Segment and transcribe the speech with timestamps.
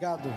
[0.00, 0.32] Obrigado.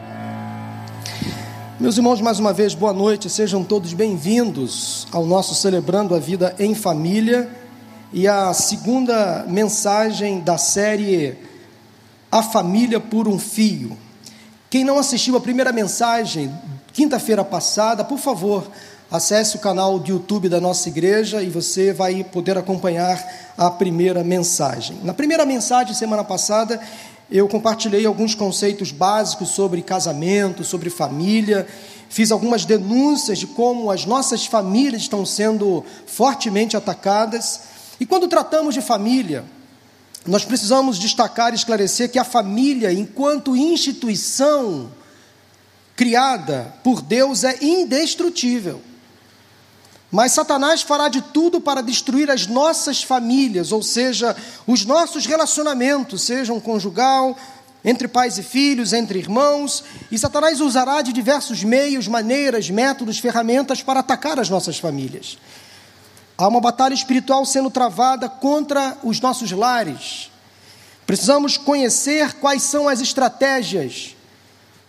[1.80, 6.54] Meus irmãos, mais uma vez, boa noite, sejam todos bem-vindos ao nosso Celebrando a Vida
[6.60, 7.50] em Família
[8.12, 11.38] e a segunda mensagem da série
[12.30, 13.98] A Família por um Fio.
[14.70, 16.54] Quem não assistiu a primeira mensagem,
[16.92, 18.70] quinta-feira passada, por favor,
[19.10, 23.18] acesse o canal do YouTube da nossa igreja e você vai poder acompanhar
[23.58, 24.98] a primeira mensagem.
[25.04, 26.82] Na primeira mensagem, semana passada,
[27.38, 31.68] eu compartilhei alguns conceitos básicos sobre casamento, sobre família,
[32.08, 37.62] fiz algumas denúncias de como as nossas famílias estão sendo fortemente atacadas.
[38.00, 39.44] E quando tratamos de família,
[40.28, 44.92] nós precisamos destacar e esclarecer que a família, enquanto instituição
[45.96, 48.80] criada por Deus, é indestrutível.
[50.14, 56.22] Mas Satanás fará de tudo para destruir as nossas famílias, ou seja, os nossos relacionamentos,
[56.22, 57.36] sejam conjugal,
[57.84, 63.82] entre pais e filhos, entre irmãos, e Satanás usará de diversos meios, maneiras, métodos, ferramentas
[63.82, 65.40] para atacar as nossas famílias.
[66.38, 70.30] Há uma batalha espiritual sendo travada contra os nossos lares.
[71.08, 74.16] Precisamos conhecer quais são as estratégias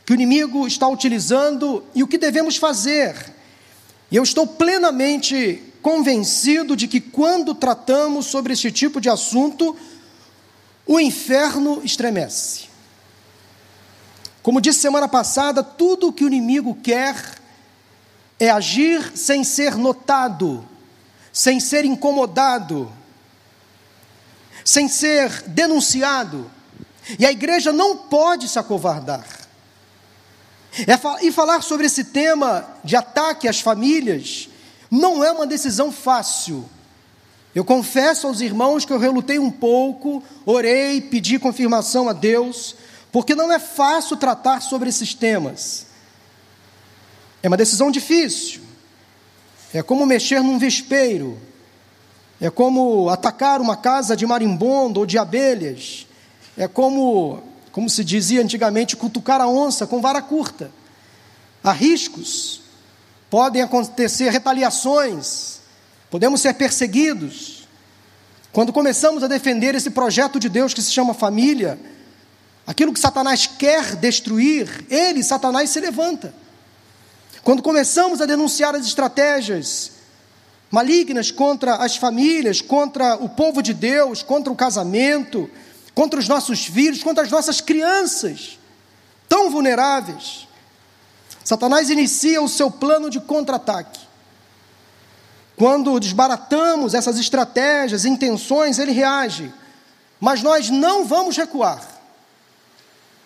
[0.04, 3.32] que o inimigo está utilizando e o que devemos fazer
[4.14, 9.76] e eu estou plenamente convencido de que quando tratamos sobre esse tipo de assunto,
[10.86, 12.66] o inferno estremece.
[14.40, 17.16] Como disse semana passada, tudo o que o inimigo quer
[18.38, 20.64] é agir sem ser notado,
[21.32, 22.92] sem ser incomodado,
[24.64, 26.48] sem ser denunciado.
[27.18, 29.43] E a igreja não pode se acovardar.
[30.80, 34.48] É, e falar sobre esse tema de ataque às famílias
[34.90, 36.68] não é uma decisão fácil.
[37.54, 42.74] Eu confesso aos irmãos que eu relutei um pouco, orei, pedi confirmação a Deus,
[43.12, 45.86] porque não é fácil tratar sobre esses temas.
[47.40, 48.62] É uma decisão difícil.
[49.72, 51.38] É como mexer num vespeiro.
[52.40, 56.06] É como atacar uma casa de marimbondo ou de abelhas.
[56.56, 60.70] É como como se dizia antigamente, cutucar a onça com vara curta.
[61.60, 62.60] Há riscos,
[63.28, 65.58] podem acontecer retaliações,
[66.08, 67.66] podemos ser perseguidos.
[68.52, 71.76] Quando começamos a defender esse projeto de Deus que se chama família,
[72.64, 76.32] aquilo que Satanás quer destruir, ele, Satanás, se levanta.
[77.42, 79.90] Quando começamos a denunciar as estratégias
[80.70, 85.50] malignas contra as famílias, contra o povo de Deus, contra o casamento,
[85.94, 88.58] contra os nossos filhos, contra as nossas crianças,
[89.28, 90.48] tão vulneráveis.
[91.44, 94.00] Satanás inicia o seu plano de contra-ataque.
[95.56, 99.52] Quando desbaratamos essas estratégias, intenções, ele reage.
[100.18, 101.86] Mas nós não vamos recuar.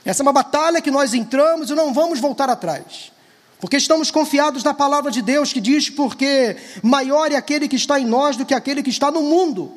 [0.04, 3.12] Essa é uma batalha que nós entramos e não vamos voltar atrás.
[3.60, 7.98] Porque estamos confiados na palavra de Deus que diz: porque maior é aquele que está
[7.98, 9.72] em nós do que aquele que está no mundo.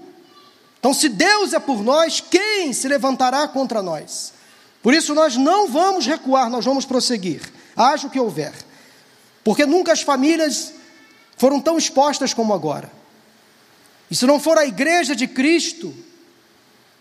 [0.81, 4.34] Então, se Deus é por nós, quem se levantará contra nós?
[4.81, 8.52] Por isso, nós não vamos recuar, nós vamos prosseguir, haja o que houver.
[9.44, 10.74] Porque nunca as famílias
[11.38, 12.92] foram tão expostas como agora.
[14.09, 15.94] E se não for a igreja de Cristo,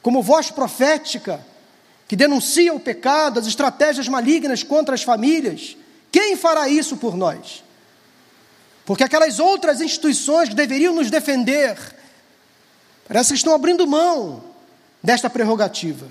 [0.02, 1.42] como voz profética,
[2.06, 5.74] que denuncia o pecado, as estratégias malignas contra as famílias,
[6.12, 7.64] quem fará isso por nós?
[8.84, 11.78] Porque aquelas outras instituições que deveriam nos defender,
[13.10, 14.40] Parece que estão abrindo mão
[15.02, 16.06] desta prerrogativa.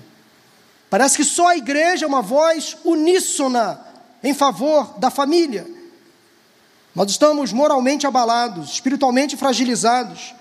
[0.90, 3.80] Parece que só a igreja é uma voz uníssona
[4.22, 5.66] em favor da família.
[6.94, 10.34] Nós estamos moralmente abalados, espiritualmente fragilizados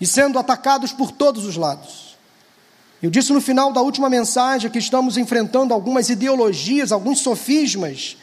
[0.00, 2.16] e sendo atacados por todos os lados.
[3.02, 8.16] Eu disse no final da última mensagem que estamos enfrentando algumas ideologias, alguns sofismas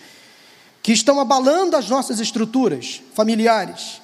[0.81, 4.01] que estão abalando as nossas estruturas familiares,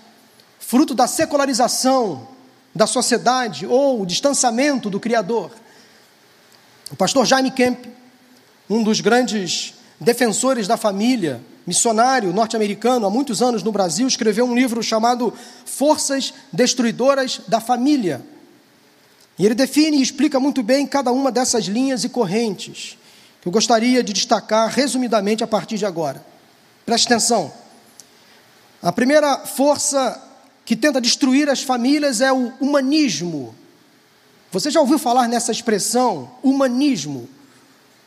[0.60, 2.33] fruto da secularização,
[2.74, 5.52] da sociedade ou o distanciamento do Criador.
[6.92, 7.86] O pastor Jaime Kemp,
[8.70, 14.56] um dos grandes defensores da família, missionário norte-americano há muitos anos no Brasil, escreveu um
[14.56, 15.34] livro chamado
[15.66, 18.22] Forças Destruidoras da Família.
[19.38, 22.98] E ele define e explica muito bem cada uma dessas linhas e correntes,
[23.42, 26.24] que eu gostaria de destacar resumidamente a partir de agora.
[26.86, 27.52] Preste atenção.
[28.82, 30.22] A primeira força
[30.66, 33.54] que tenta destruir as famílias é o humanismo.
[34.52, 37.28] Você já ouviu falar nessa expressão, humanismo?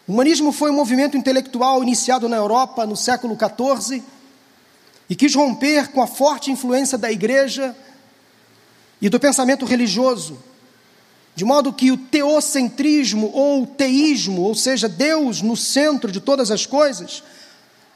[0.06, 4.02] O humanismo foi um movimento intelectual iniciado na Europa no século XIV
[5.10, 7.76] e quis romper com a forte influência da igreja
[9.02, 10.38] e do pensamento religioso.
[11.34, 16.64] De modo que o teocentrismo ou teísmo, ou seja, Deus no centro de todas as
[16.64, 17.22] coisas,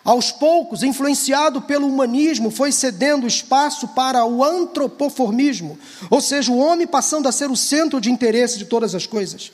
[0.04, 6.86] aos poucos, influenciado pelo humanismo, foi cedendo espaço para o antropoformismo, ou seja, o homem
[6.86, 9.52] passando a ser o centro de interesse de todas as coisas.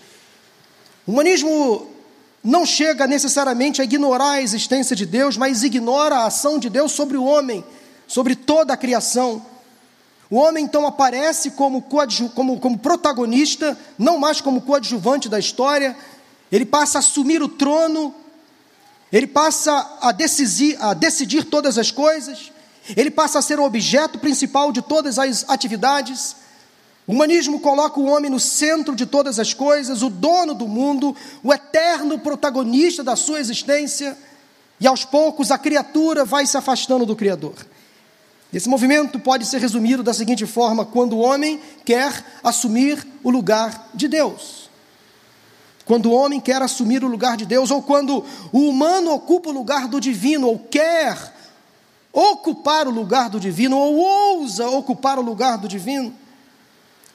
[1.07, 1.89] O humanismo
[2.43, 6.93] não chega necessariamente a ignorar a existência de Deus, mas ignora a ação de Deus
[6.93, 7.65] sobre o homem,
[8.07, 9.45] sobre toda a criação.
[10.31, 15.97] O homem então aparece como, como, como protagonista, não mais como coadjuvante da história,
[16.51, 18.15] ele passa a assumir o trono
[19.13, 22.53] ele passa a decidir, a decidir todas as coisas,
[22.97, 26.37] ele passa a ser o objeto principal de todas as atividades.
[27.07, 31.15] O humanismo coloca o homem no centro de todas as coisas, o dono do mundo,
[31.43, 34.17] o eterno protagonista da sua existência,
[34.81, 37.55] e aos poucos a criatura vai se afastando do Criador.
[38.53, 43.91] Esse movimento pode ser resumido da seguinte forma: quando o homem quer assumir o lugar
[43.95, 44.66] de Deus.
[45.87, 49.53] Quando o homem quer assumir o lugar de Deus, ou quando o humano ocupa o
[49.53, 51.17] lugar do divino, ou quer
[52.13, 56.13] ocupar o lugar do divino, ou ousa ocupar o lugar do divino.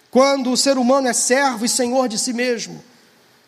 [0.10, 2.82] Quando o ser humano é servo e senhor de si mesmo.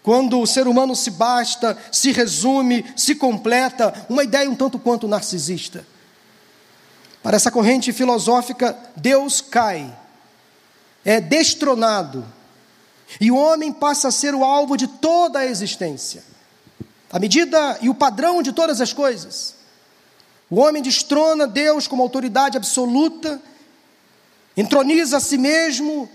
[0.04, 5.08] Quando o ser humano se basta, se resume, se completa, uma ideia um tanto quanto
[5.08, 5.88] narcisista.
[7.22, 9.98] Para essa corrente filosófica, Deus cai,
[11.06, 12.25] é destronado,
[13.20, 16.24] e o homem passa a ser o alvo de toda a existência.
[17.12, 19.56] A medida e o padrão de todas as coisas.
[20.50, 23.42] O homem destrona Deus como autoridade absoluta,
[24.56, 26.10] entroniza a si mesmo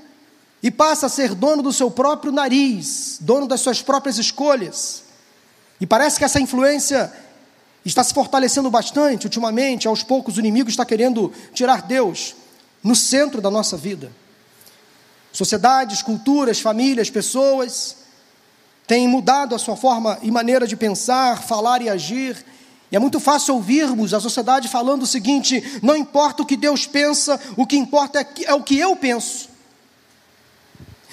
[0.63, 5.05] e passa a ser dono do seu próprio nariz, dono das suas próprias escolhas.
[5.81, 7.13] E parece que essa influência
[7.85, 12.35] está se fortalecendo bastante ultimamente, aos poucos o inimigo está querendo tirar Deus
[12.83, 14.11] no centro da nossa vida.
[15.39, 17.99] Sociedades, culturas, famílias, pessoas
[18.89, 22.45] têm mudado a sua forma e maneira de pensar, falar e agir.
[22.91, 26.89] E é muito fácil ouvirmos a sociedade falando o seguinte: não importa o que Deus
[26.89, 29.49] pensa, o que importa é, é o que eu penso.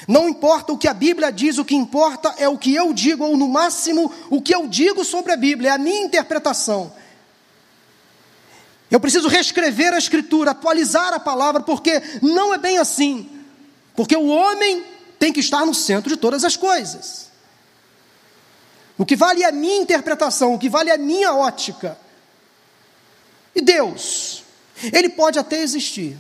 [0.07, 3.23] Não importa o que a Bíblia diz, o que importa é o que eu digo,
[3.23, 6.91] ou no máximo o que eu digo sobre a Bíblia, é a minha interpretação.
[8.89, 13.34] Eu preciso reescrever a Escritura, atualizar a palavra, porque não é bem assim.
[13.95, 14.85] Porque o homem
[15.17, 17.29] tem que estar no centro de todas as coisas.
[18.97, 21.97] O que vale é a minha interpretação, o que vale é a minha ótica.
[23.53, 24.43] E Deus,
[24.91, 26.17] ele pode até existir,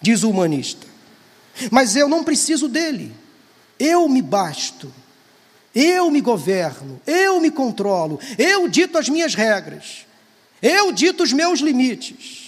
[0.00, 0.86] diz o humanista,
[1.70, 3.14] mas eu não preciso dele.
[3.78, 4.92] Eu me basto,
[5.74, 10.06] eu me governo, eu me controlo, eu dito as minhas regras,
[10.62, 12.43] eu dito os meus limites.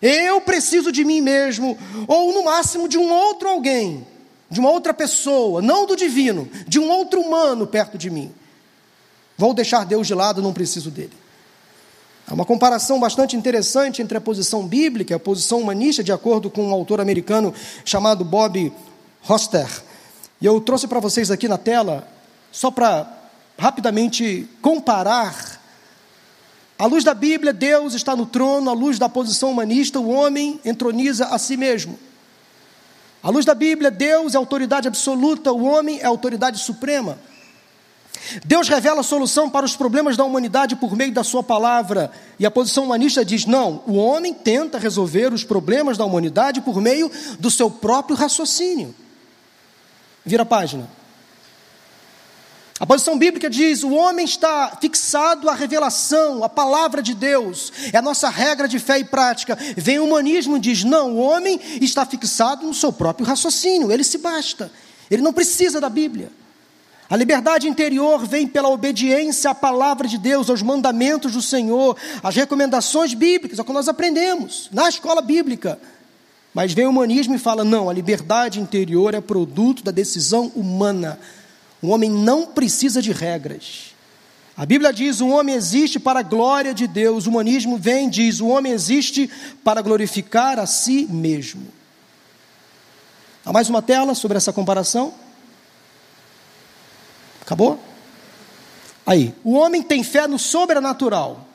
[0.00, 4.06] Eu preciso de mim mesmo, ou no máximo de um outro alguém,
[4.48, 8.32] de uma outra pessoa, não do divino, de um outro humano perto de mim.
[9.36, 11.12] Vou deixar Deus de lado, não preciso dele.
[12.26, 16.50] Há uma comparação bastante interessante entre a posição bíblica e a posição humanista, de acordo
[16.50, 17.54] com um autor americano
[17.84, 18.72] chamado Bob
[19.28, 19.68] Hoster.
[20.40, 22.06] E eu trouxe para vocês aqui na tela,
[22.52, 23.10] só para
[23.58, 25.57] rapidamente comparar
[26.78, 30.60] à luz da Bíblia, Deus está no trono, à luz da posição humanista, o homem
[30.64, 31.98] entroniza a si mesmo.
[33.22, 37.18] À luz da Bíblia, Deus é autoridade absoluta, o homem é autoridade suprema.
[38.44, 42.46] Deus revela a solução para os problemas da humanidade por meio da sua palavra, e
[42.46, 47.10] a posição humanista diz: não, o homem tenta resolver os problemas da humanidade por meio
[47.38, 48.94] do seu próprio raciocínio.
[50.24, 50.88] Vira a página.
[52.80, 57.98] A posição bíblica diz: o homem está fixado à revelação, à palavra de Deus, é
[57.98, 59.58] a nossa regra de fé e prática.
[59.76, 64.04] Vem o humanismo e diz: não, o homem está fixado no seu próprio raciocínio, ele
[64.04, 64.70] se basta,
[65.10, 66.30] ele não precisa da Bíblia.
[67.10, 72.36] A liberdade interior vem pela obediência à palavra de Deus, aos mandamentos do Senhor, às
[72.36, 75.80] recomendações bíblicas, é o que nós aprendemos na escola bíblica.
[76.52, 81.18] Mas vem o humanismo e fala: não, a liberdade interior é produto da decisão humana
[81.80, 83.94] o homem não precisa de regras.
[84.56, 87.26] A Bíblia diz: o homem existe para a glória de Deus.
[87.26, 89.30] O humanismo vem diz: o homem existe
[89.62, 91.66] para glorificar a si mesmo.
[93.44, 95.14] Há mais uma tela sobre essa comparação?
[97.40, 97.78] Acabou?
[99.06, 101.46] Aí, o homem tem fé no sobrenatural.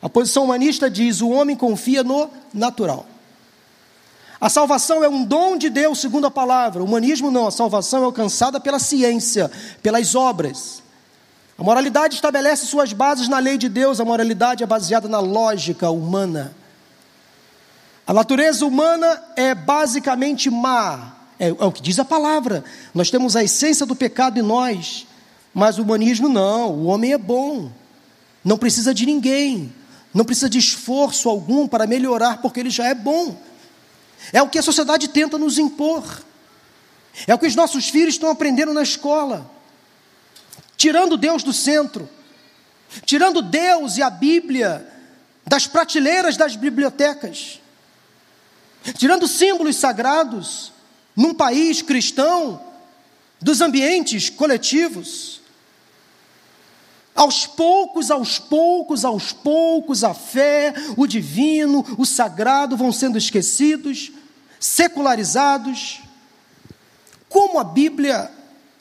[0.00, 3.06] A posição humanista diz: o homem confia no natural.
[4.40, 6.82] A salvação é um dom de Deus, segundo a palavra.
[6.82, 9.50] O humanismo não, a salvação é alcançada pela ciência,
[9.82, 10.82] pelas obras.
[11.56, 15.88] A moralidade estabelece suas bases na lei de Deus, a moralidade é baseada na lógica
[15.88, 16.54] humana.
[18.06, 22.64] A natureza humana é basicamente má, É, é o que diz a palavra.
[22.92, 25.06] Nós temos a essência do pecado em nós,
[25.52, 26.70] mas o humanismo não.
[26.72, 27.70] O homem é bom,
[28.44, 29.72] não precisa de ninguém,
[30.12, 33.36] não precisa de esforço algum para melhorar, porque ele já é bom.
[34.32, 36.04] É o que a sociedade tenta nos impor.
[37.26, 39.50] É o que os nossos filhos estão aprendendo na escola.
[40.76, 42.08] Tirando Deus do centro,
[43.04, 44.86] tirando Deus e a Bíblia
[45.46, 47.60] das prateleiras das bibliotecas,
[48.98, 50.72] tirando símbolos sagrados
[51.14, 52.60] num país cristão
[53.40, 55.40] dos ambientes coletivos.
[57.14, 64.10] Aos poucos, aos poucos, aos poucos, a fé, o divino, o sagrado vão sendo esquecidos,
[64.58, 66.00] secularizados.
[67.28, 68.30] Como a Bíblia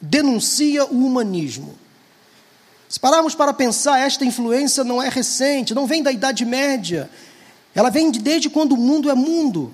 [0.01, 1.75] denuncia o humanismo?
[2.89, 7.09] Se pararmos para pensar, esta influência não é recente, não vem da Idade Média,
[7.75, 9.73] ela vem desde quando o mundo é mundo,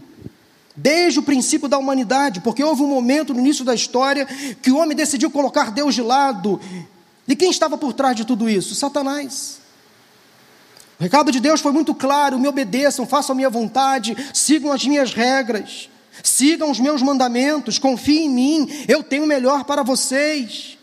[0.76, 4.26] desde o princípio da humanidade, porque houve um momento no início da história
[4.62, 6.60] que o homem decidiu colocar Deus de lado
[7.30, 8.74] e quem estava por trás de tudo isso?
[8.74, 9.60] Satanás.
[11.00, 14.84] O recado de Deus foi muito claro: me obedeçam, façam a minha vontade, sigam as
[14.84, 15.90] minhas regras,
[16.24, 20.76] sigam os meus mandamentos, confiem em mim, eu tenho o melhor para vocês.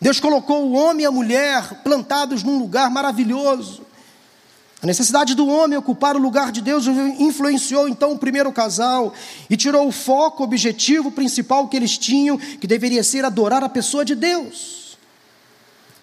[0.00, 3.82] Deus colocou o homem e a mulher plantados num lugar maravilhoso.
[4.80, 6.86] A necessidade do homem ocupar o lugar de Deus
[7.18, 9.12] influenciou então o primeiro casal
[9.48, 13.68] e tirou o foco, o objetivo principal que eles tinham, que deveria ser adorar a
[13.68, 14.81] pessoa de Deus.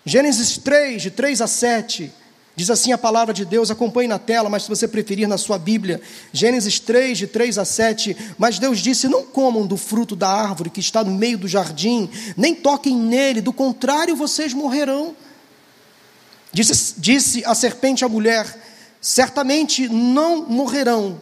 [0.10, 2.12] Gênesis 3, de 3 a 7,
[2.56, 5.60] diz assim a palavra de Deus, acompanhe na tela, mas se você preferir na sua
[5.60, 6.02] Bíblia,
[6.34, 10.72] Gênesis 3, de 3 a 7, mas Deus disse: Não comam do fruto da árvore
[10.72, 15.16] que está no meio do jardim, nem toquem nele, do contrário vocês morrerão.
[16.52, 18.48] Disse, disse a serpente à mulher:
[19.00, 21.22] Certamente não morrerão.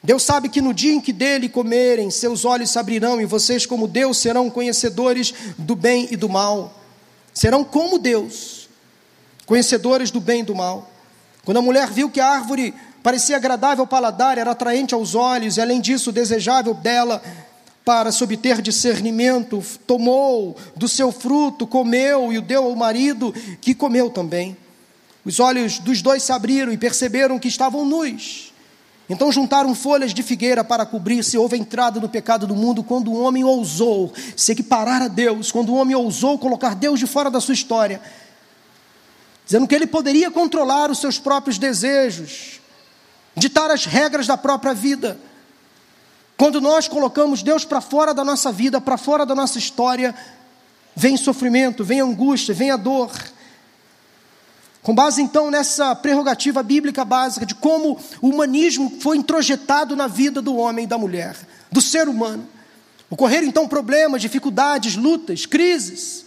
[0.00, 3.66] Deus sabe que no dia em que dele comerem, seus olhos se abrirão e vocês,
[3.66, 6.85] como Deus, serão conhecedores do bem e do mal
[7.36, 8.66] serão como Deus,
[9.44, 10.90] conhecedores do bem e do mal.
[11.44, 15.58] Quando a mulher viu que a árvore parecia agradável ao paladar, era atraente aos olhos,
[15.58, 17.22] e além disso, desejável dela
[17.84, 23.74] para se obter discernimento, tomou do seu fruto, comeu e o deu ao marido, que
[23.74, 24.56] comeu também.
[25.22, 28.50] Os olhos dos dois se abriram e perceberam que estavam nus.
[29.08, 31.38] Então juntaram folhas de figueira para cobrir-se.
[31.38, 35.70] Houve entrada no pecado do mundo quando o homem ousou se equiparar a Deus, quando
[35.70, 38.00] o homem ousou colocar Deus de fora da sua história,
[39.44, 42.60] dizendo que ele poderia controlar os seus próprios desejos,
[43.36, 45.18] ditar as regras da própria vida.
[46.36, 50.14] Quando nós colocamos Deus para fora da nossa vida, para fora da nossa história,
[50.96, 53.12] vem sofrimento, vem angústia, vem a dor.
[54.86, 60.40] Com base então nessa prerrogativa bíblica básica de como o humanismo foi introjetado na vida
[60.40, 61.36] do homem e da mulher,
[61.72, 62.46] do ser humano.
[63.10, 66.24] Ocorreram então problemas, dificuldades, lutas, crises.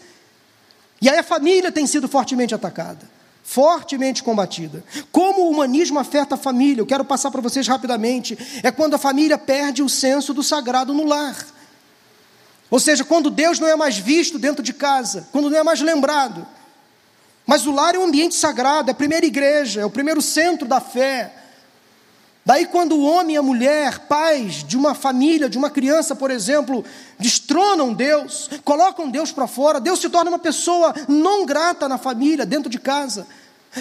[1.02, 3.10] E aí a família tem sido fortemente atacada,
[3.44, 4.84] fortemente combatida.
[5.10, 6.82] Como o humanismo afeta a família?
[6.82, 8.38] Eu quero passar para vocês rapidamente.
[8.62, 11.48] É quando a família perde o senso do sagrado no lar.
[12.70, 15.80] Ou seja, quando Deus não é mais visto dentro de casa, quando não é mais
[15.80, 16.46] lembrado.
[17.50, 20.68] Mas o lar é um ambiente sagrado, é a primeira igreja, é o primeiro centro
[20.68, 21.34] da fé.
[22.46, 26.30] Daí, quando o homem e a mulher, pais de uma família, de uma criança, por
[26.30, 26.86] exemplo,
[27.18, 32.46] destronam Deus, colocam Deus para fora, Deus se torna uma pessoa não grata na família,
[32.46, 33.26] dentro de casa.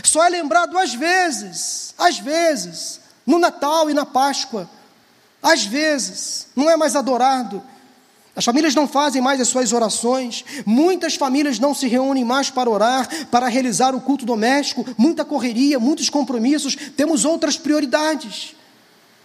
[0.02, 4.66] Só é lembrado às vezes, às vezes, no Natal e na Páscoa.
[5.42, 7.62] Às vezes, não é mais adorado.
[8.38, 12.70] As famílias não fazem mais as suas orações, muitas famílias não se reúnem mais para
[12.70, 18.54] orar, para realizar o culto doméstico, muita correria, muitos compromissos, temos outras prioridades.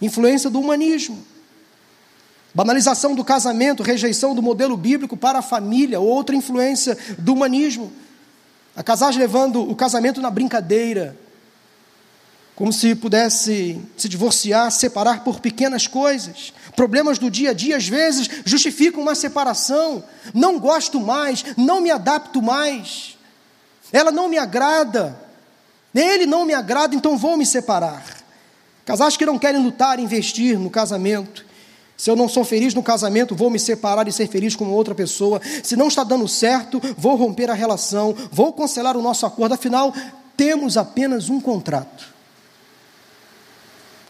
[0.02, 1.24] Influência do humanismo,
[2.56, 7.94] banalização do casamento, rejeição do modelo bíblico para a família, outra influência do humanismo.
[8.76, 11.16] A casais levando o casamento na brincadeira,
[12.56, 16.54] como se pudesse se divorciar, separar por pequenas coisas.
[16.76, 20.04] Problemas do dia a dia, às vezes, justificam uma separação.
[20.34, 23.18] Não gosto mais, não me adapto mais.
[23.92, 25.20] Ela não me agrada,
[25.94, 28.04] ele não me agrada, então vou me separar.
[28.86, 31.46] Casais que não querem lutar, investir no casamento.
[31.96, 34.96] Se eu não sou feliz no casamento, vou me separar e ser feliz com outra
[34.96, 35.40] pessoa.
[35.64, 39.54] Se não está dando certo, vou romper a relação, vou cancelar o nosso acordo.
[39.54, 39.94] Afinal,
[40.36, 42.13] temos apenas um contrato.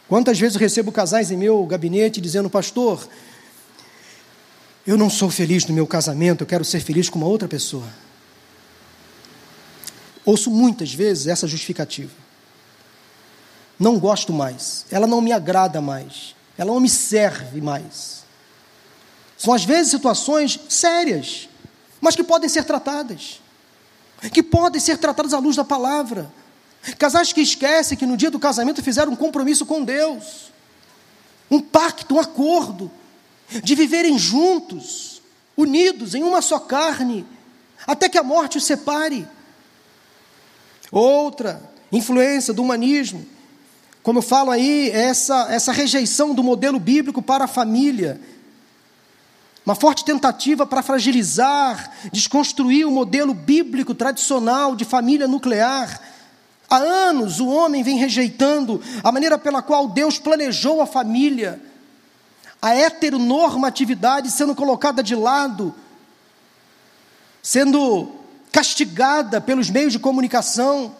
[0.08, 3.08] Quantas vezes eu recebo casais em meu gabinete dizendo, pastor,
[4.86, 7.88] eu não sou feliz no meu casamento, eu quero ser feliz com uma outra pessoa.
[10.24, 12.12] Ouço muitas vezes essa justificativa.
[13.78, 18.24] Não gosto mais, ela não me agrada mais, ela não me serve mais.
[19.36, 21.48] São às vezes situações sérias,
[22.00, 23.40] mas que podem ser tratadas,
[24.32, 26.32] que podem ser tratadas à luz da palavra.
[26.98, 30.52] Casais que esquecem que no dia do casamento fizeram um compromisso com Deus,
[31.50, 32.90] um pacto, um acordo,
[33.62, 35.22] de viverem juntos,
[35.56, 37.26] unidos em uma só carne,
[37.86, 39.26] até que a morte os separe.
[40.90, 43.26] Outra influência do humanismo,
[44.02, 48.20] como eu falo aí, é essa, essa rejeição do modelo bíblico para a família,
[49.64, 56.00] uma forte tentativa para fragilizar, desconstruir o modelo bíblico tradicional de família nuclear.
[56.68, 61.60] Há anos o homem vem rejeitando a maneira pela qual Deus planejou a família,
[62.60, 65.74] a heteronormatividade sendo colocada de lado,
[67.42, 68.10] sendo
[68.50, 70.94] castigada pelos meios de comunicação.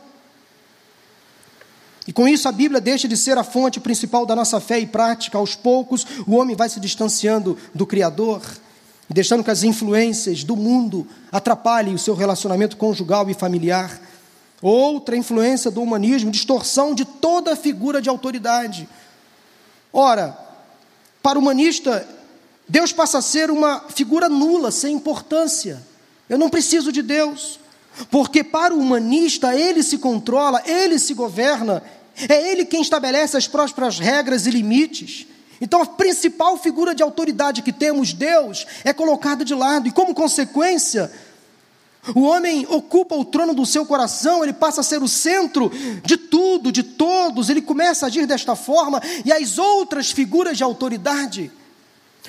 [2.06, 4.87] E com isso a Bíblia deixa de ser a fonte principal da nossa fé e
[4.87, 5.38] prática.
[5.38, 8.42] Aos poucos, o homem vai se distanciando do Criador,
[9.09, 13.99] deixando que as influências do mundo atrapalhem o seu relacionamento conjugal e familiar.
[14.66, 18.88] Outra influência do humanismo, distorção de toda figura de autoridade.
[19.92, 20.35] Ora,
[21.23, 22.09] para o humanista,
[22.66, 25.83] Deus passa a ser uma figura nula, sem importância.
[26.30, 27.61] Eu não preciso de Deus.
[28.11, 31.83] Porque para o humanista, ele se controla, ele se governa,
[32.26, 35.26] é ele quem estabelece as próprias regras e limites.
[35.61, 40.14] Então, a principal figura de autoridade que temos, Deus, é colocada de lado, e como
[40.14, 41.12] consequência,
[42.14, 45.70] o homem ocupa o trono do seu coração, ele passa a ser o centro
[46.04, 50.64] de tudo, de todos, ele começa a agir desta forma, e as outras figuras de
[50.64, 51.50] autoridade,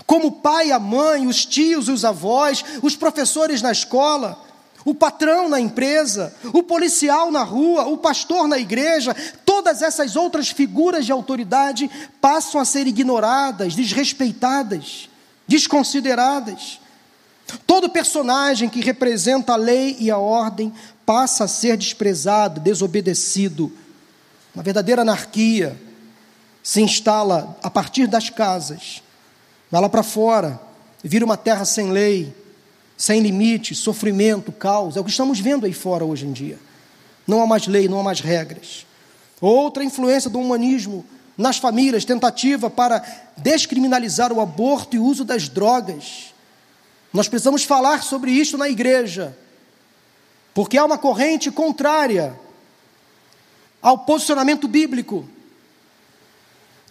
[0.05, 4.44] como o pai, a mãe, os tios, os avós, os professores na escola,
[4.86, 10.50] o patrão na empresa, o policial na rua, o pastor na igreja, todas essas outras
[10.50, 11.89] figuras de autoridade
[12.22, 15.10] passam a ser ignoradas, desrespeitadas,
[15.48, 16.79] desconsideradas.
[17.68, 20.74] Todo personagem que representa a lei e a ordem
[21.06, 23.72] passa a ser desprezado, desobedecido.
[24.54, 25.80] Uma verdadeira anarquia
[26.63, 29.04] se instala a partir das casas,
[29.69, 30.60] vai lá para fora,
[31.04, 32.34] vira uma terra sem lei,
[32.98, 34.98] sem limites, sofrimento, caos.
[34.98, 36.58] É o que estamos vendo aí fora hoje em dia.
[37.28, 38.86] Não há mais lei, não há mais regras.
[39.39, 41.06] Outra influência do humanismo
[41.38, 43.04] nas famílias, tentativa para
[43.38, 46.34] descriminalizar o aborto e o uso das drogas.
[47.15, 49.38] Nós precisamos falar sobre isso na igreja,
[50.54, 52.38] porque há uma corrente contrária
[53.82, 55.25] ao posicionamento bíblico.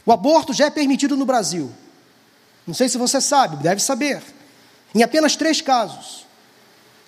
[0.06, 1.70] O aborto já é permitido no Brasil.
[2.66, 4.22] Não sei se você sabe, deve saber.
[4.94, 6.24] Em apenas três casos: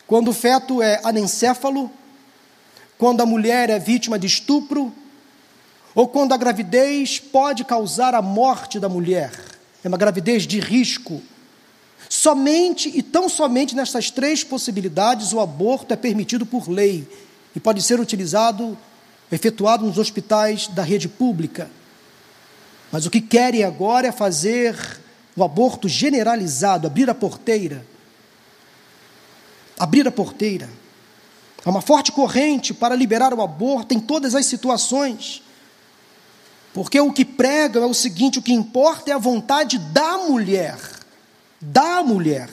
[0.06, 1.90] quando o feto é anencéfalo,
[2.98, 4.92] quando a mulher é vítima de estupro,
[5.94, 9.32] ou quando a gravidez pode causar a morte da mulher.
[9.82, 11.22] É uma gravidez de risco.
[12.08, 17.06] Somente e tão somente nessas três possibilidades o aborto é permitido por lei
[17.54, 18.76] e pode ser utilizado,
[19.30, 21.70] efetuado nos hospitais da rede pública.
[22.92, 24.76] Mas o que querem agora é fazer
[25.36, 27.84] o aborto generalizado, abrir a porteira.
[29.78, 30.68] Abrir a porteira.
[31.64, 35.42] Há uma forte corrente para liberar o aborto em todas as situações.
[36.72, 40.78] Porque o que pregam é o seguinte: o que importa é a vontade da mulher.
[41.60, 42.50] Da mulher.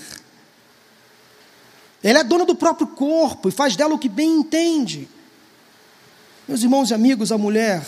[2.04, 5.08] Ela é dona do próprio corpo e faz dela o que bem entende.
[6.48, 7.86] Meus irmãos e amigos, a mulher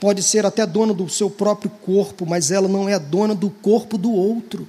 [0.00, 3.96] pode ser até dona do seu próprio corpo, mas ela não é dona do corpo
[3.96, 4.66] do outro.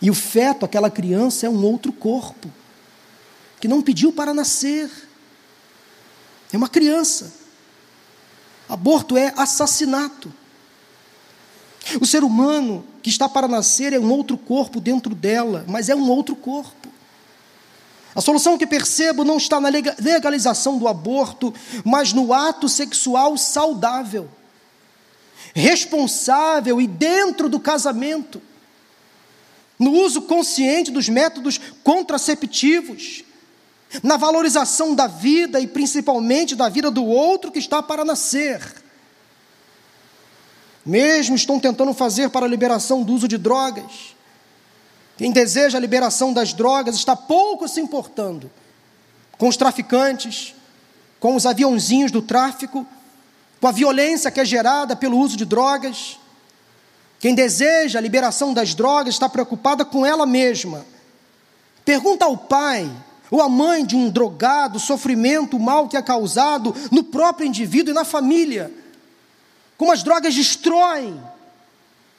[0.00, 2.50] E o feto, aquela criança, é um outro corpo,
[3.60, 4.90] que não pediu para nascer.
[6.52, 7.32] É uma criança.
[8.68, 10.32] Aborto é assassinato.
[12.00, 15.94] O ser humano que está para nascer é um outro corpo dentro dela, mas é
[15.94, 16.88] um outro corpo.
[18.14, 21.52] A solução que percebo não está na legalização do aborto,
[21.84, 24.28] mas no ato sexual saudável,
[25.54, 28.40] responsável e dentro do casamento,
[29.78, 33.24] no uso consciente dos métodos contraceptivos,
[34.02, 38.81] na valorização da vida e principalmente da vida do outro que está para nascer.
[40.84, 44.14] Mesmo estão tentando fazer para a liberação do uso de drogas,
[45.16, 48.50] quem deseja a liberação das drogas está pouco se importando
[49.38, 50.54] com os traficantes,
[51.20, 52.86] com os aviãozinhos do tráfico,
[53.60, 56.18] com a violência que é gerada pelo uso de drogas.
[57.20, 60.84] Quem deseja a liberação das drogas está preocupada com ela mesma.
[61.84, 62.90] Pergunta ao pai
[63.30, 67.46] ou à mãe de um drogado, o sofrimento, o mal que é causado no próprio
[67.46, 68.81] indivíduo e na família.
[69.82, 71.20] Como as drogas destroem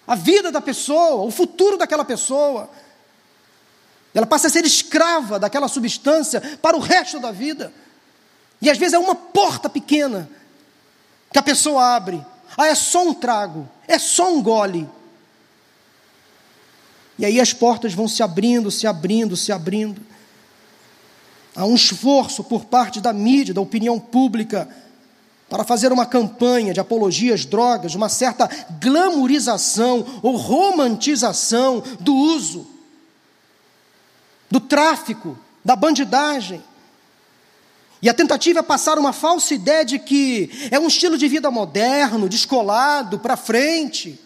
[0.06, 2.70] a vida da pessoa, o futuro daquela pessoa.
[4.14, 7.72] Ela passa a ser escrava daquela substância para o resto da vida.
[8.62, 10.30] E às vezes é uma porta pequena
[11.32, 12.22] que a pessoa abre.
[12.58, 14.86] Ah, é só um trago, é só um gole.
[17.18, 20.02] E aí as portas vão se abrindo, se abrindo, se abrindo.
[21.56, 24.68] Há um esforço por parte da mídia, da opinião pública,
[25.50, 32.68] para fazer uma campanha de apologia às drogas, uma certa glamorização ou romantização do uso,
[34.50, 36.64] do tráfico, da bandidagem.
[38.02, 41.50] E a tentativa é passar uma falsa ideia de que é um estilo de vida
[41.50, 44.20] moderno, descolado, para frente.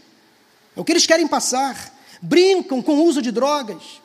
[0.75, 1.93] É o que eles querem passar.
[2.21, 4.01] Brincam com o uso de drogas,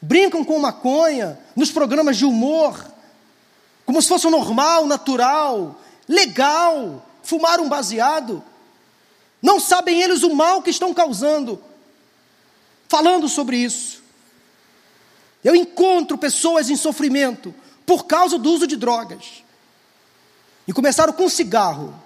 [0.00, 2.84] brincam com maconha nos programas de humor,
[3.86, 8.42] como se fosse normal, natural, legal, fumar um baseado.
[9.40, 11.62] Não sabem eles o mal que estão causando,
[12.88, 14.02] falando sobre isso.
[15.42, 19.42] Eu encontro pessoas em sofrimento por causa do uso de drogas.
[20.66, 22.00] E começaram com cigarro.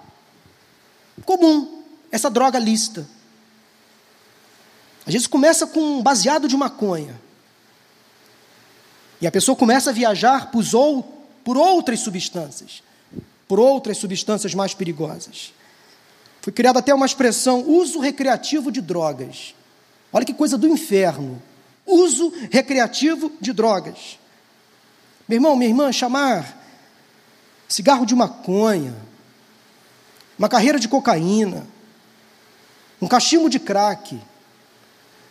[1.23, 3.07] Comum, essa droga lista.
[5.05, 7.19] Às vezes começa com um baseado de maconha.
[9.21, 12.81] E a pessoa começa a viajar por outras substâncias
[13.47, 15.53] por outras substâncias mais perigosas.
[16.41, 19.53] Foi criada até uma expressão, uso recreativo de drogas.
[20.11, 21.41] Olha que coisa do inferno.
[21.85, 24.17] Uso recreativo de drogas.
[25.27, 26.57] Meu irmão, minha irmã, chamar
[27.67, 28.95] cigarro de maconha,
[30.39, 31.67] uma carreira de cocaína,
[33.01, 34.19] um cachimbo de crack,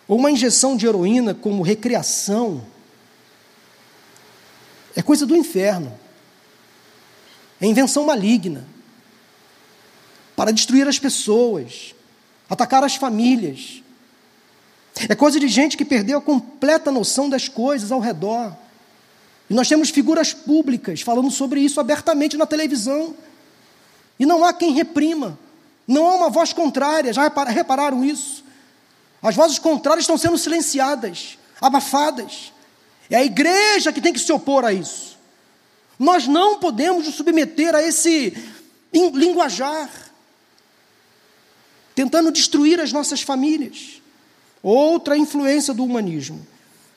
[0.07, 2.63] ou uma injeção de heroína como recreação,
[4.95, 5.93] é coisa do inferno.
[7.61, 8.67] É invenção maligna
[10.35, 11.95] para destruir as pessoas,
[12.49, 13.83] atacar as famílias.
[15.09, 18.55] É coisa de gente que perdeu a completa noção das coisas ao redor.
[19.49, 23.15] E nós temos figuras públicas falando sobre isso abertamente na televisão.
[24.19, 25.39] E não há quem reprima.
[25.87, 27.13] Não há uma voz contrária.
[27.13, 28.45] Já repararam isso?
[29.23, 32.53] As vozes contrárias estão sendo silenciadas, abafadas.
[33.09, 35.16] É a igreja que tem que se opor a isso.
[35.99, 38.37] Nós não podemos nos submeter a esse
[38.93, 39.91] linguajar,
[41.95, 44.03] tentando destruir as nossas famílias.
[44.63, 46.47] Outra influência do humanismo,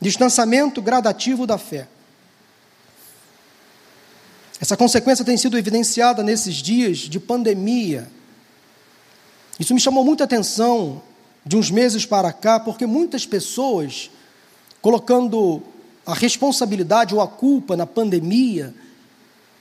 [0.01, 1.87] distanciamento gradativo da fé.
[4.59, 8.09] Essa consequência tem sido evidenciada nesses dias de pandemia.
[9.57, 11.01] Isso me chamou muita atenção
[11.45, 14.11] de uns meses para cá, porque muitas pessoas,
[14.81, 15.63] colocando
[16.05, 18.73] a responsabilidade ou a culpa na pandemia,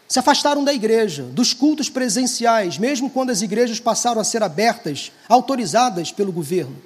[0.08, 5.12] se afastaram da igreja, dos cultos presenciais, mesmo quando as igrejas passaram a ser abertas,
[5.28, 6.76] autorizadas pelo governo.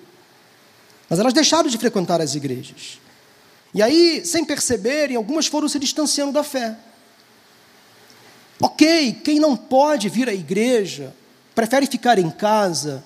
[1.08, 2.98] Mas elas deixaram de frequentar as igrejas.
[3.72, 6.76] E aí, sem perceberem, algumas foram se distanciando da fé.
[8.60, 11.14] Ok, quem não pode vir à igreja,
[11.54, 13.04] prefere ficar em casa,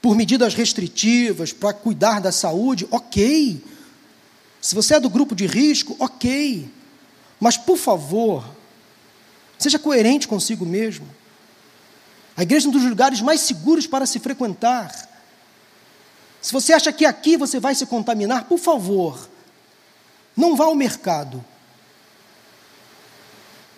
[0.00, 3.62] por medidas restritivas, para cuidar da saúde, ok.
[4.60, 6.68] Se você é do grupo de risco, ok.
[7.38, 8.44] Mas, por favor,
[9.64, 11.08] Seja coerente consigo mesmo.
[12.36, 14.92] A igreja é um dos lugares mais seguros para se frequentar.
[16.42, 19.26] Se você acha que aqui você vai se contaminar, por favor,
[20.36, 21.42] não vá ao mercado.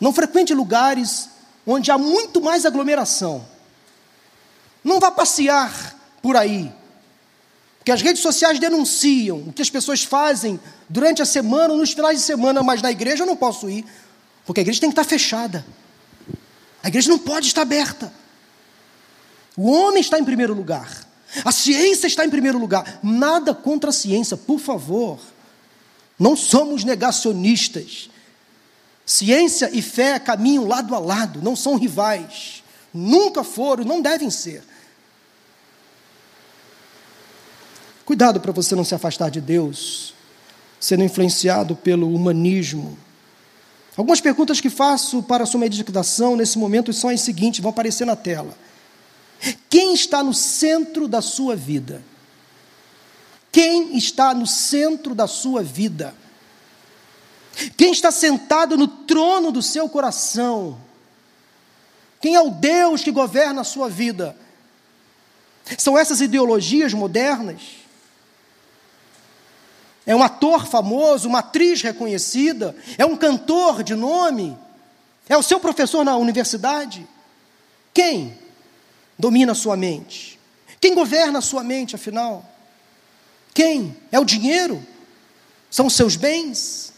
[0.01, 1.29] Não frequente lugares
[1.65, 3.47] onde há muito mais aglomeração.
[4.83, 6.73] Não vá passear por aí.
[7.79, 11.93] Porque as redes sociais denunciam o que as pessoas fazem durante a semana ou nos
[11.93, 13.85] finais de semana, mas na igreja eu não posso ir,
[14.47, 15.67] porque a igreja tem que estar fechada.
[16.83, 18.13] A igreja não pode estar aberta.
[19.57, 21.05] O homem está em primeiro lugar.
[21.45, 23.01] A ciência está em primeiro lugar.
[23.03, 25.19] Nada contra a ciência, por favor.
[26.19, 28.09] Não somos negacionistas.
[29.05, 32.63] Ciência e fé caminham lado a lado, não são rivais.
[32.95, 34.63] Nunca foram, não devem ser.
[38.05, 40.15] Cuidado para você não se afastar de Deus,
[40.79, 42.97] sendo influenciado pelo humanismo,
[43.97, 48.05] Algumas perguntas que faço para a sua meditação nesse momento são as seguintes, vão aparecer
[48.05, 48.57] na tela.
[49.71, 52.03] Quem está no centro da sua vida?
[53.51, 56.15] Quem está no centro da sua vida?
[57.77, 60.79] Quem está sentado no trono do seu coração?
[62.21, 64.37] Quem é o Deus que governa a sua vida?
[65.79, 67.63] São essas ideologias modernas?
[70.07, 74.57] É um ator famoso, uma atriz reconhecida, é um cantor de nome,
[75.29, 77.07] é o seu professor na universidade.
[77.93, 78.39] Quem
[79.19, 80.39] domina a sua mente?
[80.81, 82.45] Quem governa a sua mente, afinal?
[83.53, 83.97] Quem?
[84.13, 84.87] É o dinheiro?
[85.69, 86.93] São os seus bens?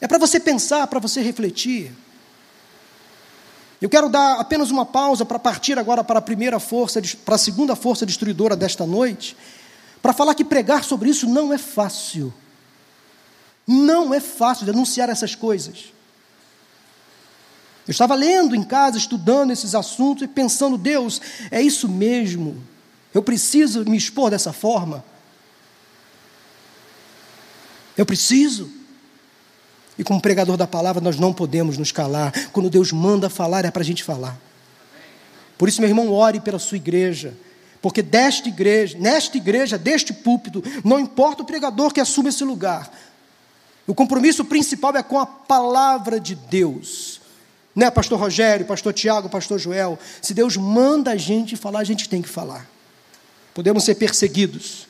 [0.00, 1.92] É para você pensar, para você refletir.
[3.80, 7.38] Eu quero dar apenas uma pausa para partir agora para a primeira força, para a
[7.38, 9.36] segunda força destruidora desta noite,
[10.02, 12.32] para falar que pregar sobre isso não é fácil.
[13.66, 15.92] Não é fácil denunciar essas coisas.
[17.86, 22.62] Eu estava lendo em casa, estudando esses assuntos e pensando, Deus, é isso mesmo.
[23.14, 25.04] Eu preciso me expor dessa forma.
[27.96, 28.70] Eu preciso.
[29.98, 32.32] E como pregador da palavra, nós não podemos nos calar.
[32.52, 34.38] Quando Deus manda falar, é para a gente falar.
[35.56, 37.34] Por isso, meu irmão, ore pela sua igreja.
[37.86, 42.92] Porque desta igreja, nesta igreja, deste púlpito, não importa o pregador que assuma esse lugar,
[43.86, 47.20] o compromisso principal é com a palavra de Deus.
[47.76, 49.96] Né, pastor Rogério, pastor Tiago, pastor Joel?
[50.20, 52.68] Se Deus manda a gente falar, a gente tem que falar.
[53.54, 54.88] Podemos ser perseguidos.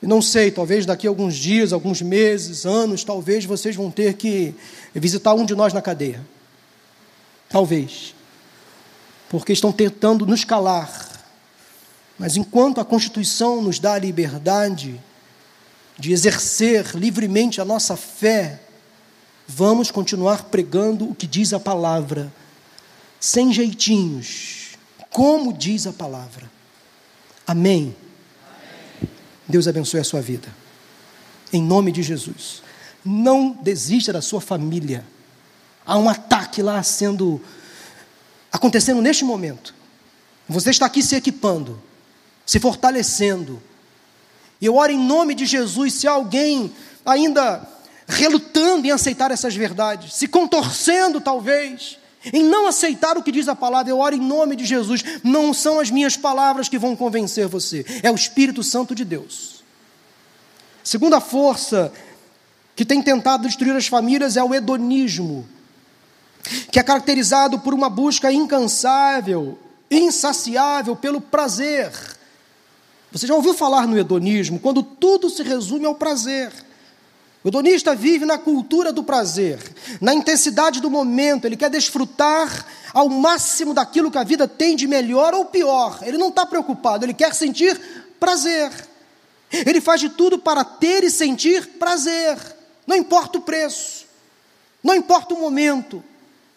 [0.00, 4.14] E não sei, talvez daqui a alguns dias, alguns meses, anos, talvez vocês vão ter
[4.14, 4.54] que
[4.94, 6.24] visitar um de nós na cadeia.
[7.48, 8.14] Talvez.
[9.28, 11.07] Porque estão tentando nos calar.
[12.18, 15.00] Mas enquanto a Constituição nos dá a liberdade,
[15.98, 18.60] de exercer livremente a nossa fé,
[19.46, 22.32] vamos continuar pregando o que diz a palavra,
[23.18, 24.76] sem jeitinhos,
[25.10, 26.50] como diz a palavra.
[27.46, 27.96] Amém.
[29.00, 29.10] Amém.
[29.48, 30.48] Deus abençoe a sua vida.
[31.52, 32.62] Em nome de Jesus.
[33.04, 35.04] Não desista da sua família.
[35.84, 37.40] Há um ataque lá sendo
[38.52, 39.74] acontecendo neste momento.
[40.48, 41.80] Você está aqui se equipando,
[42.48, 43.62] se fortalecendo,
[44.58, 46.72] e eu oro em nome de Jesus, se alguém
[47.04, 47.60] ainda
[48.06, 51.98] relutando em aceitar essas verdades, se contorcendo talvez,
[52.32, 55.04] em não aceitar o que diz a palavra, eu oro em nome de Jesus.
[55.22, 59.62] Não são as minhas palavras que vão convencer você, é o Espírito Santo de Deus.
[60.82, 61.92] Segunda força
[62.74, 65.46] que tem tentado destruir as famílias é o hedonismo,
[66.72, 69.58] que é caracterizado por uma busca incansável,
[69.90, 71.92] insaciável pelo prazer
[73.10, 76.52] você já ouviu falar no hedonismo, quando tudo se resume ao prazer.
[77.42, 79.58] O hedonista vive na cultura do prazer,
[80.00, 84.86] na intensidade do momento, ele quer desfrutar ao máximo daquilo que a vida tem de
[84.86, 86.00] melhor ou pior.
[86.02, 87.80] Ele não está preocupado, ele quer sentir
[88.18, 88.70] prazer.
[89.50, 92.36] Ele faz de tudo para ter e sentir prazer,
[92.86, 94.04] não importa o preço,
[94.82, 96.04] não importa o momento,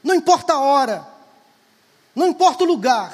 [0.03, 1.07] não importa a hora,
[2.13, 3.13] não importa o lugar,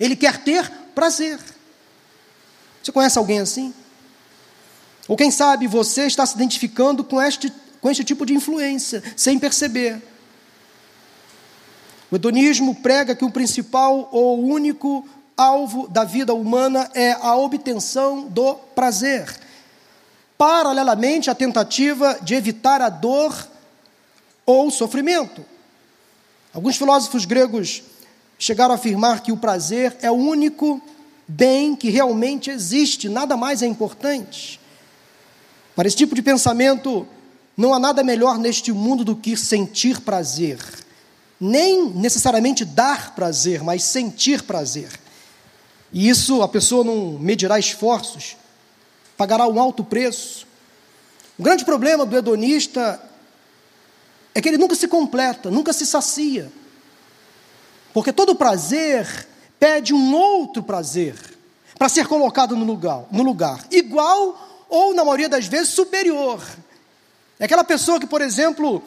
[0.00, 1.38] ele quer ter prazer.
[2.88, 3.74] Você conhece alguém assim?
[5.06, 9.38] Ou quem sabe você está se identificando com este, com este tipo de influência, sem
[9.38, 10.00] perceber.
[12.10, 18.22] O hedonismo prega que o principal ou único alvo da vida humana é a obtenção
[18.22, 19.38] do prazer.
[20.38, 23.50] Paralelamente à tentativa de evitar a dor
[24.46, 25.44] ou sofrimento.
[26.54, 27.82] Alguns filósofos gregos
[28.38, 30.80] chegaram a afirmar que o prazer é o único
[31.28, 34.58] bem que realmente existe, nada mais é importante.
[35.76, 37.06] Para esse tipo de pensamento,
[37.54, 40.58] não há nada melhor neste mundo do que sentir prazer.
[41.38, 44.88] Nem necessariamente dar prazer, mas sentir prazer.
[45.92, 48.36] E isso a pessoa não medirá esforços,
[49.16, 50.46] pagará um alto preço.
[51.38, 53.00] O grande problema do hedonista
[54.34, 56.50] é que ele nunca se completa, nunca se sacia.
[57.92, 59.26] Porque todo prazer
[59.58, 61.14] pede um outro prazer
[61.78, 66.42] para ser colocado no lugar, no lugar, igual ou, na maioria das vezes, superior.
[67.38, 68.82] É aquela pessoa que, por exemplo,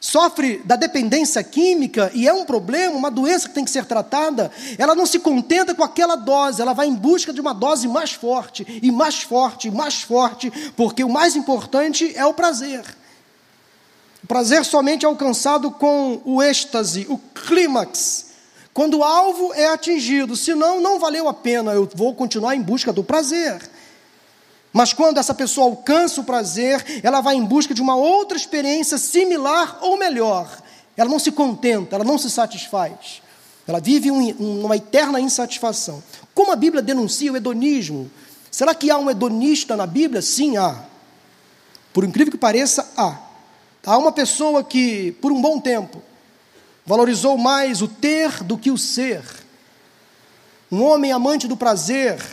[0.00, 4.50] sofre da dependência química e é um problema, uma doença que tem que ser tratada,
[4.78, 8.12] ela não se contenta com aquela dose, ela vai em busca de uma dose mais
[8.12, 12.84] forte, e mais forte, e mais forte, porque o mais importante é o prazer.
[14.22, 18.26] O prazer somente é alcançado com o êxtase, o clímax,
[18.76, 22.92] quando o alvo é atingido, senão não valeu a pena, eu vou continuar em busca
[22.92, 23.58] do prazer.
[24.70, 28.98] Mas quando essa pessoa alcança o prazer, ela vai em busca de uma outra experiência
[28.98, 30.60] similar ou melhor.
[30.94, 33.22] Ela não se contenta, ela não se satisfaz.
[33.66, 36.02] Ela vive um, uma eterna insatisfação.
[36.34, 38.10] Como a Bíblia denuncia o hedonismo?
[38.50, 40.20] Será que há um hedonista na Bíblia?
[40.20, 40.84] Sim, há.
[41.94, 43.16] Por incrível que pareça, há.
[43.86, 46.02] Há uma pessoa que, por um bom tempo,
[46.86, 49.22] valorizou mais o ter do que o ser.
[50.70, 52.24] Um homem amante do prazer,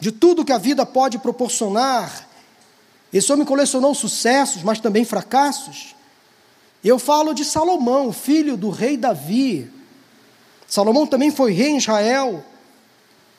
[0.00, 2.26] de tudo que a vida pode proporcionar.
[3.12, 5.94] Esse homem colecionou sucessos, mas também fracassos.
[6.82, 9.70] Eu falo de Salomão, filho do rei Davi.
[10.66, 12.44] Salomão também foi rei em Israel.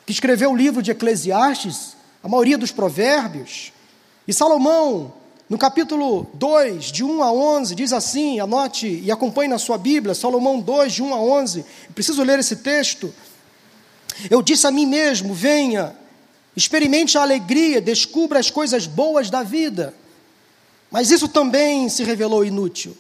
[0.06, 3.72] que escreveu o livro de Eclesiastes, a maioria dos provérbios.
[4.28, 5.14] E Salomão,
[5.50, 10.16] no capítulo 2, de 1 a 11, diz assim: anote e acompanhe na sua Bíblia,
[10.16, 11.66] Salomão 2, de 1 a 11.
[11.94, 13.14] Preciso ler esse texto.
[14.30, 15.96] Eu disse a mim mesmo: venha,
[16.56, 19.94] experimente a alegria, descubra as coisas boas da vida.
[20.90, 22.96] Mas isso também se revelou inútil.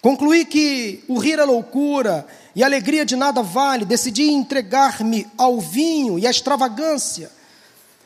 [0.00, 5.60] Concluí que o rir é loucura e a alegria de nada vale, decidi entregar-me ao
[5.60, 7.30] vinho e à extravagância.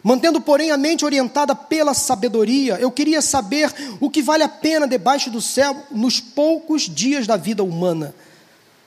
[0.02, 4.86] Mantendo, porém, a mente orientada pela sabedoria, eu queria saber o que vale a pena
[4.86, 8.14] debaixo do céu nos poucos dias da vida humana.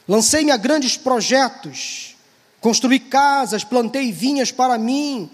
[0.08, 2.16] Lancei-me a grandes projetos,
[2.60, 5.30] construí casas, plantei vinhas para mim,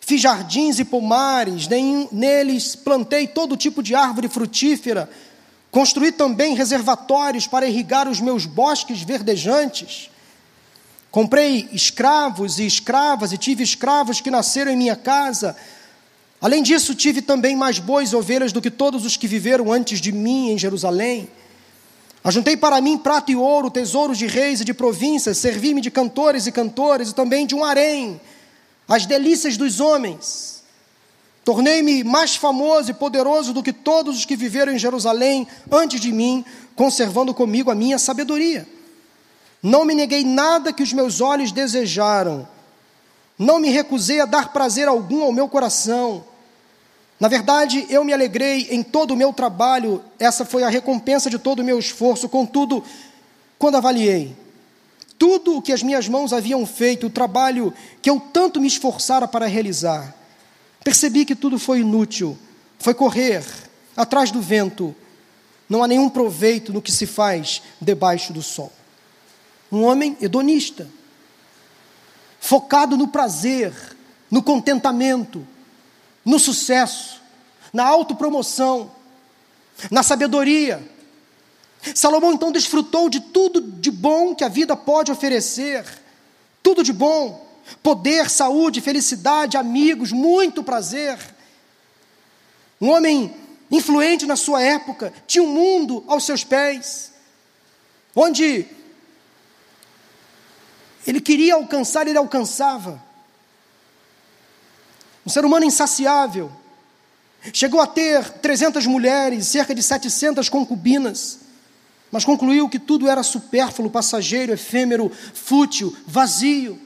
[0.00, 1.66] fiz jardins e pomares,
[2.12, 5.08] neles plantei todo tipo de árvore frutífera
[5.72, 10.10] Construí também reservatórios para irrigar os meus bosques verdejantes.
[11.12, 15.54] Comprei escravos e escravas, e tive escravos que nasceram em minha casa.
[16.40, 20.00] Além disso, tive também mais bois e ovelhas do que todos os que viveram antes
[20.00, 21.28] de mim em Jerusalém.
[22.24, 26.46] Ajuntei para mim prata e ouro, tesouros de reis e de províncias, servi-me de cantores
[26.46, 28.18] e cantores e também de um harém,
[28.88, 30.62] as delícias dos homens.
[31.44, 36.10] Tornei-me mais famoso e poderoso do que todos os que viveram em Jerusalém antes de
[36.10, 36.42] mim,
[36.74, 38.66] conservando comigo a minha sabedoria.
[39.62, 42.48] Não me neguei nada que os meus olhos desejaram.
[43.38, 46.24] Não me recusei a dar prazer algum ao meu coração.
[47.20, 51.38] Na verdade, eu me alegrei em todo o meu trabalho, essa foi a recompensa de
[51.38, 52.28] todo o meu esforço.
[52.28, 52.82] Contudo,
[53.58, 54.36] quando avaliei
[55.16, 59.28] tudo o que as minhas mãos haviam feito, o trabalho que eu tanto me esforçara
[59.28, 60.16] para realizar,
[60.84, 62.36] Percebi que tudo foi inútil,
[62.78, 63.44] foi correr
[63.96, 64.94] atrás do vento.
[65.68, 68.72] Não há nenhum proveito no que se faz debaixo do sol.
[69.72, 70.86] Um homem hedonista,
[72.38, 73.72] focado no prazer,
[74.30, 75.46] no contentamento,
[76.22, 77.22] no sucesso,
[77.72, 78.92] na autopromoção,
[79.90, 80.86] na sabedoria.
[81.94, 85.84] Salomão então desfrutou de tudo de bom que a vida pode oferecer,
[86.62, 87.50] tudo de bom
[87.82, 91.18] poder, saúde, felicidade, amigos, muito prazer.
[92.80, 93.34] Um homem
[93.70, 97.12] influente na sua época, tinha um mundo aos seus pés,
[98.14, 98.66] onde
[101.06, 103.02] ele queria alcançar, ele alcançava.
[105.26, 106.50] Um ser humano insaciável.
[107.52, 111.40] Chegou a ter 300 mulheres, cerca de 700 concubinas,
[112.10, 116.78] mas concluiu que tudo era supérfluo, passageiro, efêmero, fútil, vazio.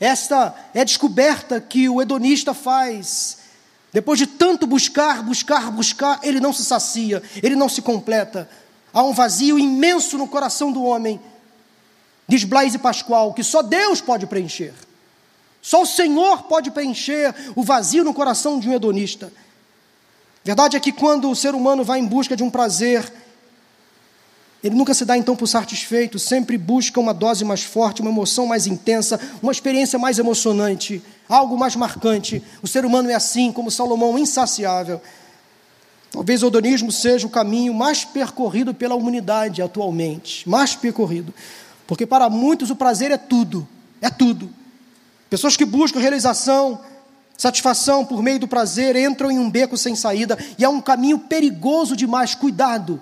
[0.00, 3.38] Esta é a descoberta que o hedonista faz.
[3.92, 8.48] Depois de tanto buscar, buscar, buscar, ele não se sacia, ele não se completa.
[8.92, 11.20] Há um vazio imenso no coração do homem,
[12.28, 14.72] diz Blaise Pascoal, que só Deus pode preencher.
[15.60, 19.32] Só o Senhor pode preencher o vazio no coração de um hedonista.
[20.44, 23.10] Verdade é que quando o ser humano vai em busca de um prazer,
[24.62, 28.46] ele nunca se dá então por satisfeito, sempre busca uma dose mais forte, uma emoção
[28.46, 32.42] mais intensa, uma experiência mais emocionante, algo mais marcante.
[32.62, 35.00] O ser humano é assim, como Salomão, insaciável.
[36.10, 41.34] Talvez o hedonismo seja o caminho mais percorrido pela humanidade atualmente, mais percorrido.
[41.86, 43.66] Porque para muitos o prazer é tudo,
[44.00, 44.50] é tudo.
[45.28, 46.80] Pessoas que buscam realização,
[47.36, 51.18] satisfação por meio do prazer entram em um beco sem saída e é um caminho
[51.18, 52.34] perigoso demais.
[52.34, 53.00] Cuidado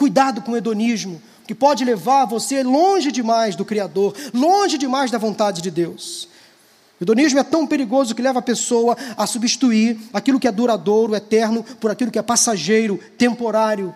[0.00, 5.18] Cuidado com o hedonismo, que pode levar você longe demais do Criador, longe demais da
[5.18, 6.26] vontade de Deus.
[6.98, 11.14] O hedonismo é tão perigoso que leva a pessoa a substituir aquilo que é duradouro,
[11.14, 13.94] eterno, por aquilo que é passageiro, temporário.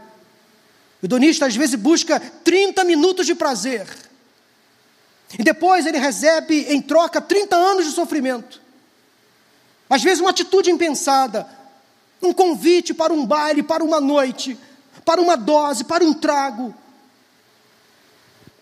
[1.03, 3.87] O hedonista às vezes busca 30 minutos de prazer.
[5.39, 8.61] E depois ele recebe em troca 30 anos de sofrimento.
[9.89, 11.49] Às vezes uma atitude impensada,
[12.23, 14.59] um convite para um baile, para uma noite,
[15.05, 16.75] para uma dose, para um trago,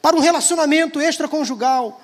[0.01, 2.01] para um relacionamento extraconjugal,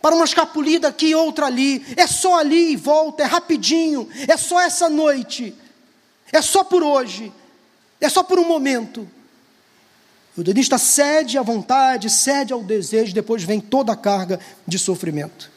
[0.00, 1.84] para uma escapulida aqui e outra ali.
[1.96, 5.54] É só ali e volta, é rapidinho, é só essa noite,
[6.32, 7.32] é só por hoje,
[8.00, 9.08] é só por um momento.
[10.38, 15.50] O hedonista cede à vontade, cede ao desejo, depois vem toda a carga de sofrimento.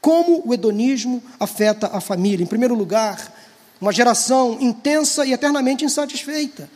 [0.00, 2.42] Como o hedonismo afeta a família?
[2.42, 3.32] Em primeiro lugar,
[3.80, 6.68] uma geração intensa e eternamente insatisfeita.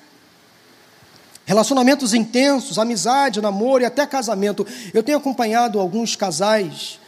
[1.45, 4.65] Relacionamentos intensos, amizade, namoro e até casamento.
[4.95, 7.01] Eu tenho acompanhado alguns casais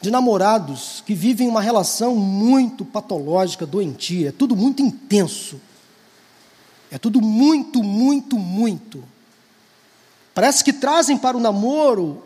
[0.00, 4.30] de namorados que vivem uma relação muito patológica, doentia.
[4.30, 5.60] É tudo muito intenso.
[6.90, 9.04] É tudo muito, muito, muito.
[10.40, 12.24] Parece que trazem para o namoro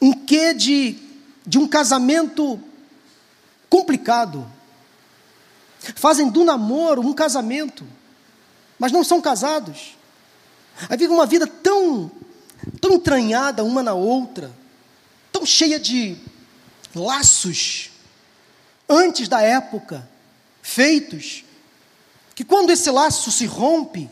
[0.00, 0.98] um quê de,
[1.46, 2.60] de um casamento
[3.70, 4.44] complicado.
[5.94, 7.86] Fazem do namoro um casamento,
[8.80, 9.96] mas não são casados.
[10.88, 12.10] Aí vive uma vida tão,
[12.80, 14.50] tão entranhada uma na outra,
[15.30, 16.16] tão cheia de
[16.96, 17.92] laços,
[18.88, 20.10] antes da época,
[20.62, 21.44] feitos,
[22.34, 24.10] que quando esse laço se rompe,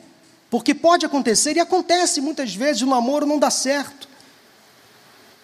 [0.51, 4.09] porque pode acontecer, e acontece muitas vezes, o namoro não dá certo.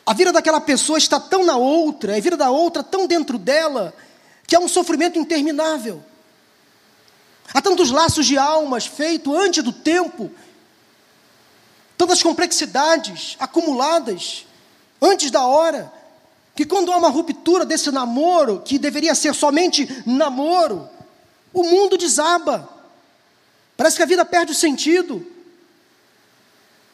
[0.04, 3.94] A vida daquela pessoa está tão na outra, a vida da outra tão dentro dela,
[4.46, 6.02] que é um sofrimento interminável.
[7.54, 10.30] Há tantos laços de almas feitos antes do tempo,
[11.96, 14.44] tantas complexidades acumuladas
[15.00, 15.92] antes da hora,
[16.54, 20.88] que quando há uma ruptura desse namoro, que deveria ser somente namoro,
[21.52, 22.75] o mundo desaba.
[23.76, 25.24] Parece que a vida perde o sentido.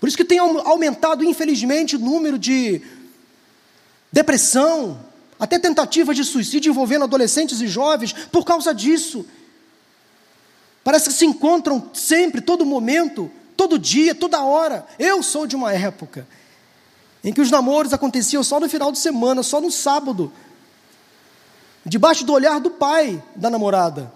[0.01, 2.83] Por isso que tem aumentado, infelizmente, o número de
[4.11, 5.01] depressão,
[5.39, 9.25] até tentativas de suicídio envolvendo adolescentes e jovens por causa disso.
[10.83, 14.85] Parece que se encontram sempre, todo momento, todo dia, toda hora.
[14.99, 16.27] Eu sou de uma época
[17.25, 20.33] em que os namoros aconteciam só no final de semana, só no sábado,
[21.87, 24.13] debaixo do olhar do pai da namorada,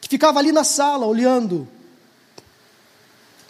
[0.00, 1.68] que ficava ali na sala olhando.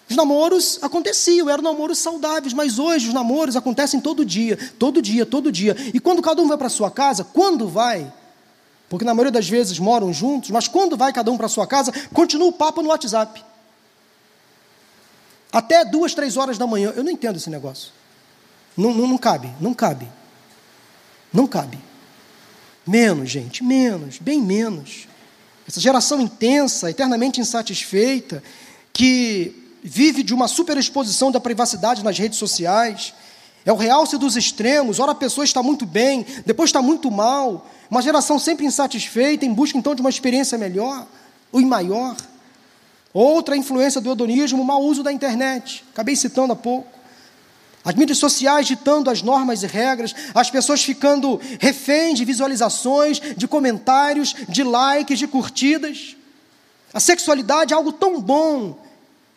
[0.08, 5.26] Os namoros aconteciam, eram namoros saudáveis, mas hoje os namoros acontecem todo dia, todo dia,
[5.26, 5.76] todo dia.
[5.92, 8.12] E quando cada um vai para sua casa, quando vai,
[8.88, 11.92] porque na maioria das vezes moram juntos, mas quando vai cada um para sua casa,
[12.12, 13.44] continua o papo no WhatsApp.
[15.52, 16.92] Até duas, três horas da manhã.
[16.94, 17.90] Eu não entendo esse negócio.
[18.76, 20.06] Não, não, não cabe, não cabe.
[21.32, 21.78] Não cabe.
[22.86, 25.08] Menos, gente, menos, bem menos.
[25.68, 28.42] Essa geração intensa, eternamente insatisfeita,
[28.92, 33.12] que vive de uma superexposição da privacidade nas redes sociais,
[33.64, 37.68] é o realce dos extremos, ora a pessoa está muito bem, depois está muito mal,
[37.90, 41.06] uma geração sempre insatisfeita, em busca então de uma experiência melhor
[41.50, 42.16] ou maior.
[43.12, 46.95] Outra influência do hedonismo, o mau uso da internet, acabei citando há pouco.
[47.86, 53.46] As mídias sociais ditando as normas e regras, as pessoas ficando reféns de visualizações, de
[53.46, 56.16] comentários, de likes, de curtidas.
[56.92, 58.76] A sexualidade é algo tão bom,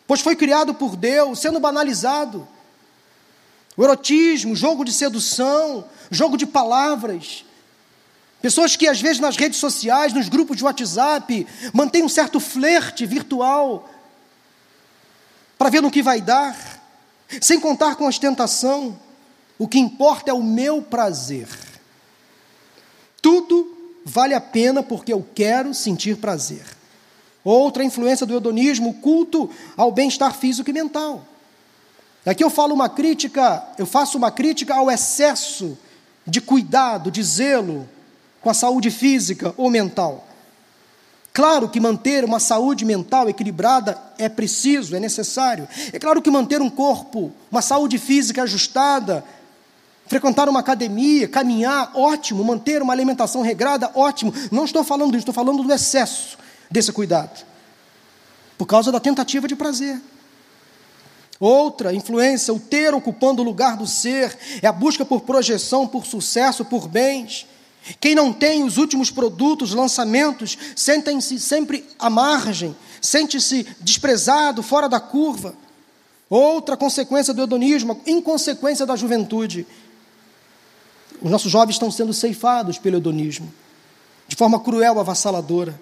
[0.04, 2.48] pois foi criado por Deus, sendo banalizado.
[3.76, 7.44] O erotismo, jogo de sedução, jogo de palavras.
[8.42, 13.06] Pessoas que às vezes nas redes sociais, nos grupos de WhatsApp, mantêm um certo flerte
[13.06, 13.88] virtual
[15.56, 16.79] para ver no que vai dar
[17.40, 18.98] sem contar com ostentação.
[19.58, 21.48] O que importa é o meu prazer.
[23.20, 26.64] Tudo vale a pena porque eu quero sentir prazer.
[27.44, 31.24] Outra influência do hedonismo, o culto ao bem-estar físico e mental.
[32.24, 35.76] Aqui eu falo uma crítica, eu faço uma crítica ao excesso
[36.26, 37.88] de cuidado, de zelo
[38.40, 40.26] com a saúde física ou mental.
[41.32, 45.68] Claro que manter uma saúde mental equilibrada é preciso, é necessário.
[45.92, 49.24] É claro que manter um corpo, uma saúde física ajustada,
[50.08, 52.42] frequentar uma academia, caminhar, ótimo.
[52.42, 54.34] Manter uma alimentação regrada, ótimo.
[54.50, 56.36] Não estou falando disso, estou falando do excesso
[56.68, 57.46] desse cuidado.
[58.58, 60.00] Por causa da tentativa de prazer.
[61.38, 66.04] Outra influência, o ter ocupando o lugar do ser, é a busca por projeção, por
[66.04, 67.46] sucesso, por bens.
[67.98, 75.00] Quem não tem os últimos produtos, lançamentos, sentem-se sempre à margem, sente-se desprezado, fora da
[75.00, 75.54] curva.
[76.28, 79.66] Outra consequência do hedonismo, inconsequência da juventude.
[81.20, 83.52] Os nossos jovens estão sendo ceifados pelo hedonismo,
[84.28, 85.78] de forma cruel, avassaladora.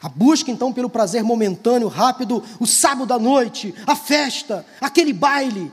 [0.00, 5.72] A busca então pelo prazer momentâneo, rápido, o sábado à noite, a festa, aquele baile,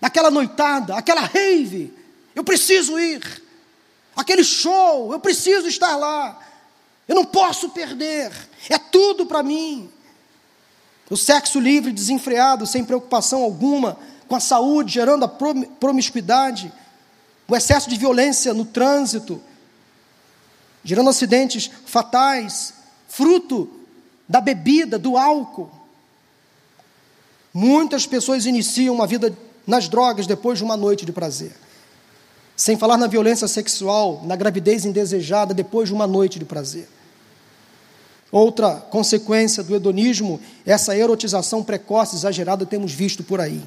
[0.00, 1.92] aquela noitada, aquela rave.
[2.34, 3.20] Eu preciso ir
[4.14, 6.38] aquele show, eu preciso estar lá,
[7.08, 8.32] eu não posso perder,
[8.68, 9.90] é tudo para mim.
[11.10, 13.98] O sexo livre, desenfreado, sem preocupação alguma
[14.28, 16.72] com a saúde, gerando a promiscuidade,
[17.48, 19.42] o excesso de violência no trânsito,
[20.84, 22.74] gerando acidentes fatais,
[23.08, 23.68] fruto
[24.28, 25.68] da bebida, do álcool.
[27.52, 29.36] Muitas pessoas iniciam uma vida
[29.66, 31.52] nas drogas depois de uma noite de prazer.
[32.60, 36.86] Sem falar na violência sexual, na gravidez indesejada depois de uma noite de prazer.
[38.30, 43.62] Outra consequência do hedonismo, essa erotização precoce, exagerada, temos visto por aí.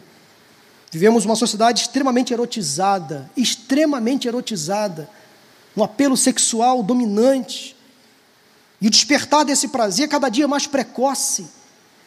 [0.92, 5.10] Vivemos uma sociedade extremamente erotizada, extremamente erotizada,
[5.76, 7.76] um apelo sexual dominante.
[8.80, 11.48] E o despertar desse prazer cada dia mais precoce.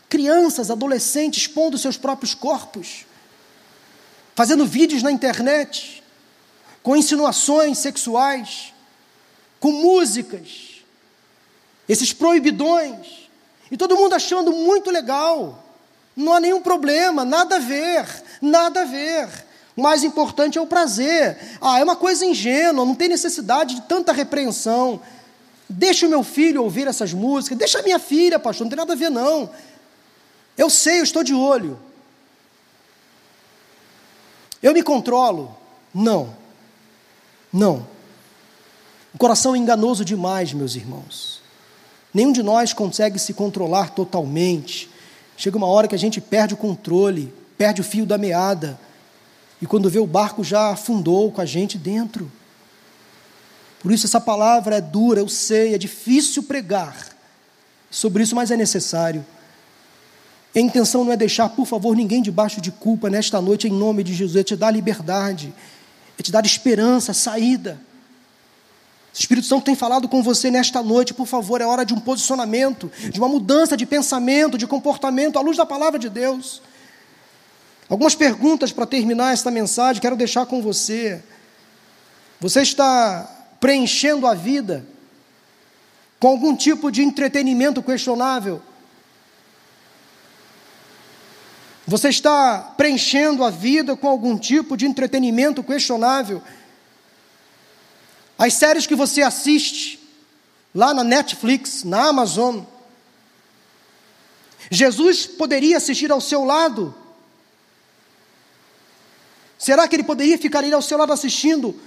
[0.09, 3.05] Crianças, adolescentes expondo seus próprios corpos,
[4.37, 6.06] fazendo vídeos na internet,
[6.87, 8.73] com insinuações sexuais,
[9.59, 10.85] com músicas,
[11.89, 13.29] esses proibidões,
[13.73, 15.65] e todo mundo achando muito legal.
[16.15, 18.07] Não há nenhum problema, nada a ver,
[18.41, 19.29] nada a ver.
[19.77, 21.59] O mais importante é o prazer.
[21.61, 25.01] Ah, é uma coisa ingênua, não tem necessidade de tanta repreensão.
[25.69, 28.93] Deixa o meu filho ouvir essas músicas, deixa a minha filha, pastor, não tem nada
[28.93, 29.51] a ver, não.
[30.57, 31.81] Eu sei, eu estou de olho.
[34.63, 35.53] Eu me controlo.
[35.93, 36.46] Não.
[37.57, 37.87] Não.
[39.15, 41.41] O coração é enganoso demais, meus irmãos.
[42.13, 44.91] Nenhum de nós consegue se controlar totalmente.
[45.39, 48.79] Chega uma hora que a gente perde o controle, perde o fio da meada.
[49.61, 52.31] E quando vê o barco já afundou com a gente dentro.
[53.81, 57.09] Por isso essa palavra é dura, eu sei, é difícil pregar
[57.91, 59.25] sobre isso, mas é necessário.
[60.55, 64.03] A intenção não é deixar, por favor, ninguém debaixo de culpa nesta noite, em nome
[64.03, 65.55] de Jesus, é te dar liberdade,
[66.19, 67.81] é te dar esperança, saída.
[69.15, 72.01] O Espírito Santo tem falado com você nesta noite, por favor, é hora de um
[72.01, 76.61] posicionamento, de uma mudança de pensamento, de comportamento, à luz da palavra de Deus.
[77.89, 81.23] Algumas perguntas para terminar esta mensagem, quero deixar com você.
[82.41, 84.87] Você está preenchendo a vida
[86.19, 88.61] com algum tipo de entretenimento questionável?
[91.87, 96.43] Você está preenchendo a vida com algum tipo de entretenimento questionável?
[98.37, 100.01] As séries que você assiste
[100.75, 102.65] lá na Netflix, na Amazon,
[104.69, 106.93] Jesus poderia assistir ao seu lado?
[109.57, 111.81] Será que ele poderia ficar ali ao seu lado assistindo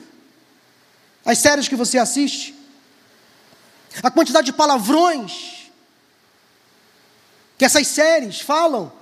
[1.25, 2.55] as séries que você assiste?
[4.01, 5.69] A quantidade de palavrões
[7.57, 8.98] que essas séries falam?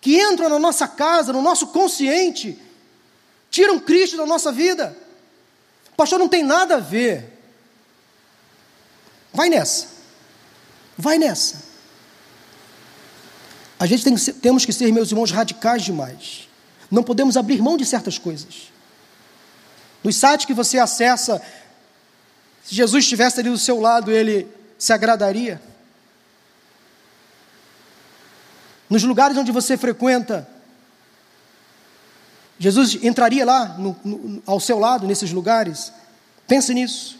[0.00, 2.58] Que entram na nossa casa, no nosso consciente,
[3.50, 4.96] tiram Cristo da nossa vida.
[5.96, 7.38] Pastor, não tem nada a ver.
[9.32, 9.88] Vai nessa.
[10.96, 11.70] Vai nessa.
[13.78, 16.48] A gente tem que ser, temos que ser, meus irmãos, radicais demais.
[16.90, 18.70] Não podemos abrir mão de certas coisas.
[20.02, 21.40] Nos sites que você acessa,
[22.64, 24.48] se Jesus estivesse ali do seu lado, ele
[24.78, 25.60] se agradaria?
[28.90, 30.46] Nos lugares onde você frequenta,
[32.58, 35.92] Jesus entraria lá no, no, ao seu lado, nesses lugares?
[36.46, 37.18] Pense nisso.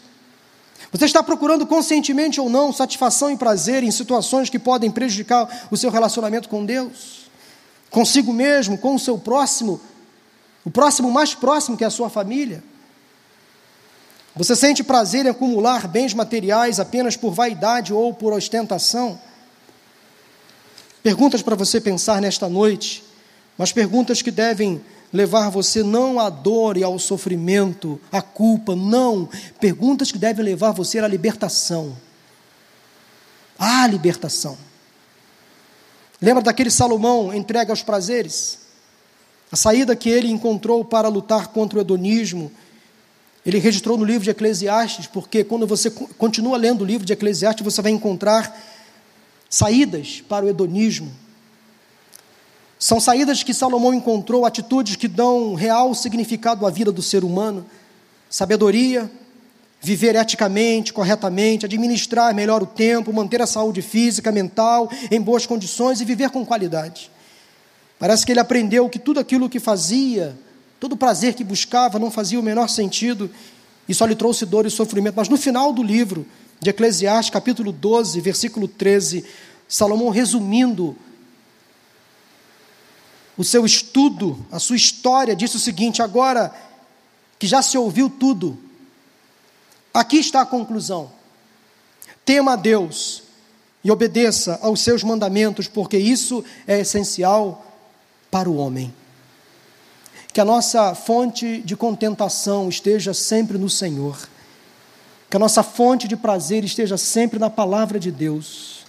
[0.91, 5.77] Você está procurando conscientemente ou não satisfação e prazer em situações que podem prejudicar o
[5.77, 7.29] seu relacionamento com Deus,
[7.89, 9.79] consigo mesmo, com o seu próximo,
[10.65, 12.61] o próximo mais próximo que é a sua família?
[14.35, 19.19] Você sente prazer em acumular bens materiais apenas por vaidade ou por ostentação?
[21.03, 23.03] Perguntas para você pensar nesta noite,
[23.57, 24.81] mas perguntas que devem
[25.11, 29.27] levar você não à dor e ao sofrimento, à culpa, não.
[29.59, 31.97] Perguntas que devem levar você à libertação.
[33.57, 34.57] À libertação.
[36.21, 38.59] Lembra daquele Salomão entregue aos prazeres?
[39.51, 42.51] A saída que ele encontrou para lutar contra o hedonismo,
[43.45, 47.65] ele registrou no livro de Eclesiastes, porque quando você continua lendo o livro de Eclesiastes,
[47.65, 48.55] você vai encontrar
[49.51, 51.11] saídas para o hedonismo.
[52.79, 57.63] São saídas que Salomão encontrou, atitudes que dão real significado à vida do ser humano,
[58.29, 59.11] sabedoria,
[59.81, 65.99] viver eticamente, corretamente, administrar melhor o tempo, manter a saúde física, mental em boas condições
[65.99, 67.11] e viver com qualidade.
[67.99, 70.35] Parece que ele aprendeu que tudo aquilo que fazia,
[70.79, 73.29] todo o prazer que buscava não fazia o menor sentido
[73.87, 75.15] e só lhe trouxe dor e sofrimento.
[75.15, 76.25] Mas no final do livro,
[76.61, 79.25] de Eclesiastes, capítulo 12, versículo 13,
[79.67, 80.95] Salomão resumindo
[83.35, 86.53] o seu estudo, a sua história, disse o seguinte: agora
[87.39, 88.59] que já se ouviu tudo,
[89.91, 91.11] aqui está a conclusão.
[92.23, 93.23] Tema a Deus
[93.83, 97.65] e obedeça aos seus mandamentos, porque isso é essencial
[98.29, 98.93] para o homem.
[100.31, 104.29] Que a nossa fonte de contentação esteja sempre no Senhor
[105.31, 108.81] que a nossa fonte de prazer esteja sempre na palavra de Deus.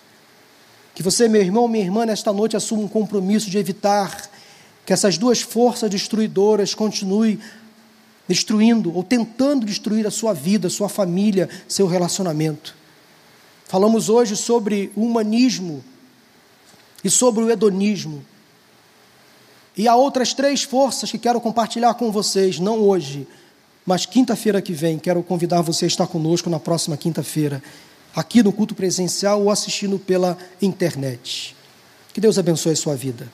[0.92, 4.28] Que você, meu irmão, minha irmã, nesta noite assuma um compromisso de evitar
[4.84, 7.38] que essas duas forças destruidoras continuem
[8.26, 12.74] destruindo ou tentando destruir a sua vida, sua família, seu relacionamento.
[13.68, 15.84] Falamos hoje sobre o humanismo
[17.04, 18.24] e sobre o hedonismo.
[19.76, 23.28] E há outras três forças que quero compartilhar com vocês, não hoje,
[23.84, 27.62] mas quinta-feira que vem, quero convidar você a estar conosco na próxima quinta-feira,
[28.14, 31.56] aqui no culto presencial ou assistindo pela internet.
[32.12, 33.30] Que Deus abençoe a sua vida.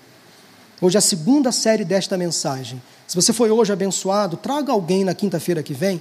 [0.80, 2.80] Hoje é a segunda série desta mensagem.
[3.06, 6.00] Se você foi hoje abençoado, traga alguém na quinta-feira que vem.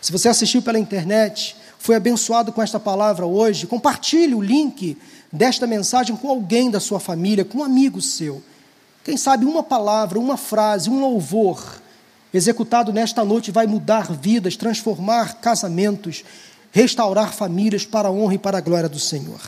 [0.00, 4.96] Se você assistiu pela internet, foi abençoado com esta palavra hoje, compartilhe o link
[5.30, 8.42] desta mensagem com alguém da sua família, com um amigo seu.
[9.04, 11.80] Quem sabe uma palavra, uma frase, um louvor
[12.32, 16.24] executado nesta noite vai mudar vidas, transformar casamentos,
[16.72, 19.40] restaurar famílias para a honra e para a glória do Senhor.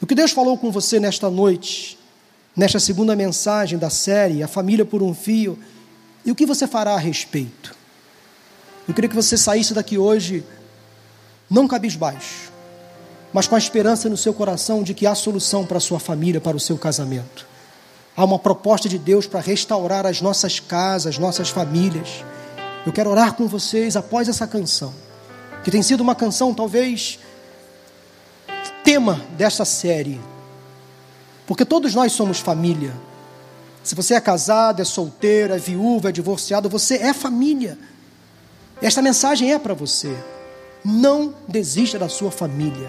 [0.00, 1.98] O que Deus falou com você nesta noite,
[2.56, 5.58] nesta segunda mensagem da série, A Família por um Fio,
[6.24, 7.74] e o que você fará a respeito?
[8.86, 10.44] Eu queria que você saísse daqui hoje
[11.48, 12.52] não cabisbaixo,
[13.32, 16.40] mas com a esperança no seu coração de que há solução para a sua família,
[16.40, 17.46] para o seu casamento.
[18.16, 22.24] Há uma proposta de Deus para restaurar as nossas casas, as nossas famílias.
[22.86, 24.94] Eu quero orar com vocês após essa canção,
[25.64, 27.18] que tem sido uma canção talvez
[28.84, 30.20] tema desta série,
[31.46, 32.92] porque todos nós somos família.
[33.82, 37.78] Se você é casado, é solteiro, é viúva, é divorciado, você é família.
[38.80, 40.14] Esta mensagem é para você.
[40.84, 42.88] Não desista da sua família.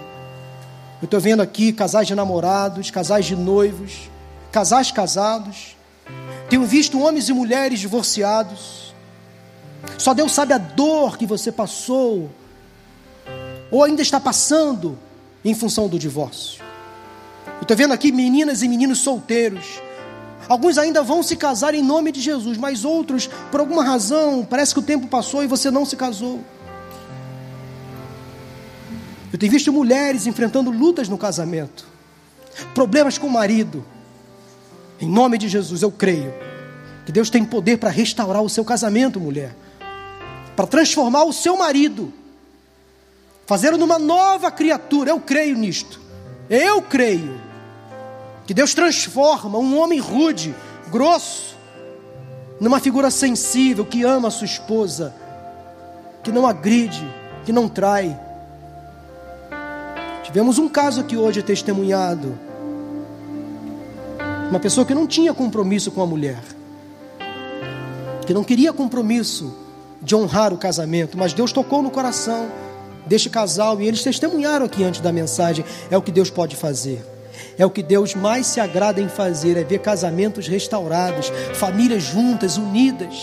[1.02, 4.10] Eu estou vendo aqui casais de namorados, casais de noivos,
[4.56, 5.76] casais casados.
[6.50, 8.96] Tenho visto homens e mulheres divorciados.
[9.98, 12.32] Só Deus sabe a dor que você passou,
[13.70, 14.98] ou ainda está passando,
[15.44, 16.64] em função do divórcio.
[17.58, 19.82] Eu estou vendo aqui meninas e meninos solteiros.
[20.48, 24.74] Alguns ainda vão se casar em nome de Jesus, mas outros, por alguma razão, parece
[24.74, 26.40] que o tempo passou e você não se casou.
[29.34, 31.86] Eu tenho visto mulheres enfrentando lutas no casamento,
[32.74, 33.86] problemas com o marido.
[35.00, 36.34] Em nome de Jesus, eu creio
[37.06, 39.56] que Deus tem poder para restaurar o seu casamento, mulher,
[40.56, 42.14] para transformar o seu marido,
[43.46, 45.12] fazê-lo numa nova criatura.
[45.12, 46.00] Eu creio nisto.
[46.50, 47.40] Eu creio
[48.46, 50.56] que Deus transforma um homem rude,
[50.90, 51.56] grosso,
[52.60, 55.14] numa figura sensível que ama a sua esposa,
[56.24, 57.06] que não agride,
[57.44, 58.18] que não trai,
[60.36, 62.38] Tivemos um caso aqui hoje testemunhado.
[64.50, 66.42] Uma pessoa que não tinha compromisso com a mulher,
[68.26, 69.54] que não queria compromisso
[70.02, 72.48] de honrar o casamento, mas Deus tocou no coração
[73.06, 75.66] deste casal e eles testemunharam aqui antes da mensagem.
[75.90, 77.04] É o que Deus pode fazer.
[77.58, 82.58] É o que Deus mais se agrada em fazer, é ver casamentos restaurados, famílias juntas,
[82.58, 83.16] unidas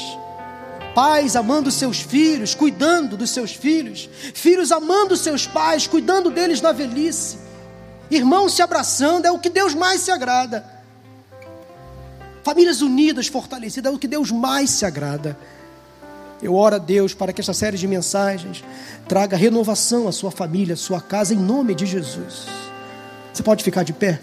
[0.94, 6.72] pais amando seus filhos, cuidando dos seus filhos, filhos amando seus pais, cuidando deles na
[6.72, 7.38] velhice,
[8.10, 10.81] irmãos se abraçando, é o que Deus mais se agrada.
[12.42, 15.38] Famílias unidas, fortalecidas, é o que Deus mais se agrada.
[16.42, 18.64] Eu oro a Deus para que esta série de mensagens
[19.06, 22.46] traga renovação à sua família, à sua casa, em nome de Jesus.
[23.32, 24.20] Você pode ficar de pé?